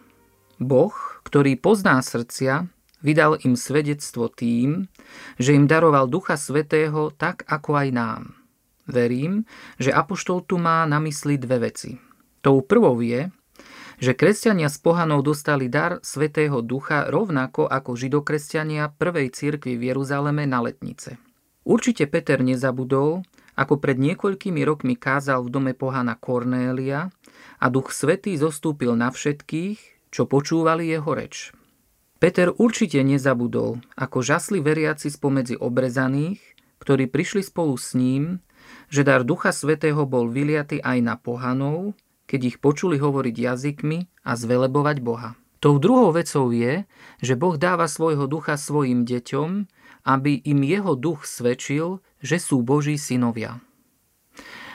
Boh, 0.59 0.91
ktorý 1.23 1.55
pozná 1.55 1.95
srdcia, 2.03 2.67
vydal 2.99 3.39
im 3.47 3.55
svedectvo 3.55 4.27
tým, 4.27 4.91
že 5.39 5.55
im 5.55 5.63
daroval 5.63 6.11
Ducha 6.11 6.35
Svetého 6.35 7.07
tak 7.15 7.47
ako 7.47 7.87
aj 7.87 7.87
nám. 7.95 8.35
Verím, 8.83 9.47
že 9.79 9.95
Apoštol 9.95 10.43
tu 10.43 10.59
má 10.59 10.83
na 10.83 10.99
mysli 10.99 11.39
dve 11.39 11.71
veci. 11.71 11.95
Tou 12.43 12.67
prvou 12.67 12.99
je, 12.99 13.31
že 14.01 14.17
kresťania 14.17 14.69
z 14.69 14.77
pohanov 14.81 15.25
dostali 15.25 15.69
dar 15.69 15.99
Svetého 16.01 16.61
Ducha 16.63 17.09
rovnako 17.09 17.67
ako 17.67 17.97
židokresťania 17.97 18.93
prvej 18.95 19.33
cirkvi 19.33 19.77
v 19.77 19.93
Jeruzaleme 19.93 20.45
na 20.49 20.63
letnice. 20.63 21.17
Určite 21.63 22.09
Peter 22.11 22.43
nezabudol, 22.43 23.23
ako 23.53 23.77
pred 23.77 24.01
niekoľkými 24.01 24.61
rokmi 24.65 24.97
kázal 24.97 25.45
v 25.45 25.53
dome 25.53 25.73
pohana 25.77 26.17
Kornélia 26.17 27.13
a 27.61 27.65
Duch 27.69 27.93
Svetý 27.93 28.33
zostúpil 28.35 28.97
na 28.97 29.13
všetkých, 29.13 30.09
čo 30.09 30.25
počúvali 30.25 30.89
jeho 30.89 31.11
reč. 31.13 31.53
Peter 32.17 32.55
určite 32.55 33.03
nezabudol, 33.03 33.83
ako 33.99 34.23
žasli 34.23 34.63
veriaci 34.63 35.11
spomedzi 35.11 35.59
obrezaných, 35.59 36.39
ktorí 36.79 37.11
prišli 37.11 37.43
spolu 37.43 37.75
s 37.75 37.95
ním, 37.95 38.39
že 38.87 39.03
dar 39.03 39.27
Ducha 39.27 39.51
Svetého 39.51 40.07
bol 40.07 40.31
vyliaty 40.31 40.79
aj 40.79 40.97
na 41.03 41.15
pohanov 41.19 41.95
keď 42.33 42.41
ich 42.49 42.57
počuli 42.57 42.97
hovoriť 42.97 43.35
jazykmi 43.37 44.25
a 44.25 44.33
zvelebovať 44.33 45.05
Boha. 45.05 45.37
Tou 45.61 45.77
druhou 45.77 46.09
vecou 46.09 46.49
je, 46.49 46.81
že 47.21 47.37
Boh 47.37 47.61
dáva 47.61 47.85
svojho 47.85 48.25
ducha 48.25 48.57
svojim 48.57 49.05
deťom, 49.05 49.69
aby 50.09 50.41
im 50.41 50.59
jeho 50.65 50.97
duch 50.97 51.29
svedčil, 51.29 52.01
že 52.25 52.41
sú 52.41 52.65
Boží 52.65 52.97
synovia. 52.97 53.61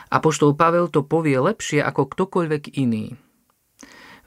Apoštol 0.07 0.55
Pavel 0.55 0.87
to 0.87 1.03
povie 1.03 1.35
lepšie 1.35 1.83
ako 1.83 2.07
ktokoľvek 2.14 2.79
iný. 2.79 3.18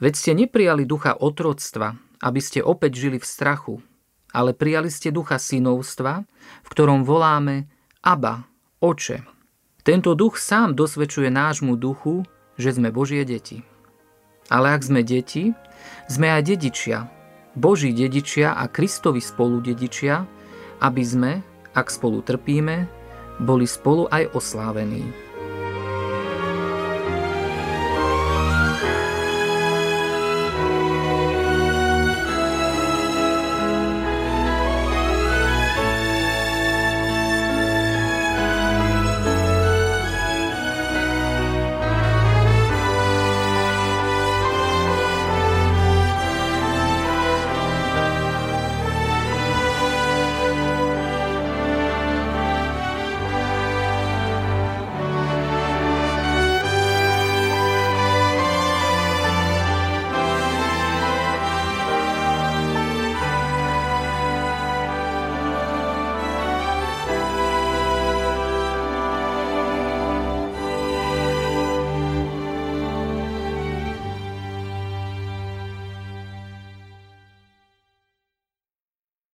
Veď 0.04 0.14
ste 0.20 0.32
neprijali 0.36 0.84
ducha 0.84 1.16
otroctva, 1.16 1.96
aby 2.20 2.44
ste 2.44 2.60
opäť 2.60 3.00
žili 3.00 3.18
v 3.18 3.26
strachu, 3.26 3.76
ale 4.36 4.52
prijali 4.52 4.92
ste 4.92 5.08
ducha 5.08 5.40
synovstva, 5.40 6.28
v 6.62 6.68
ktorom 6.68 7.08
voláme 7.08 7.72
Aba, 8.04 8.44
Oče. 8.84 9.24
Tento 9.82 10.14
duch 10.20 10.38
sám 10.38 10.76
dosvedčuje 10.78 11.34
nášmu 11.34 11.80
duchu, 11.80 12.28
že 12.62 12.78
sme 12.78 12.94
Božie 12.94 13.26
deti. 13.26 13.66
Ale 14.54 14.78
ak 14.78 14.86
sme 14.86 15.02
deti, 15.02 15.58
sme 16.06 16.30
aj 16.30 16.46
dedičia, 16.46 17.10
Boží 17.58 17.92
dedičia 17.92 18.54
a 18.54 18.70
Kristovi 18.70 19.20
spolu 19.20 19.60
dedičia, 19.60 20.24
aby 20.86 21.04
sme, 21.04 21.32
ak 21.74 21.90
spolu 21.90 22.22
trpíme, 22.22 22.86
boli 23.42 23.66
spolu 23.66 24.06
aj 24.14 24.30
oslávení. 24.38 25.31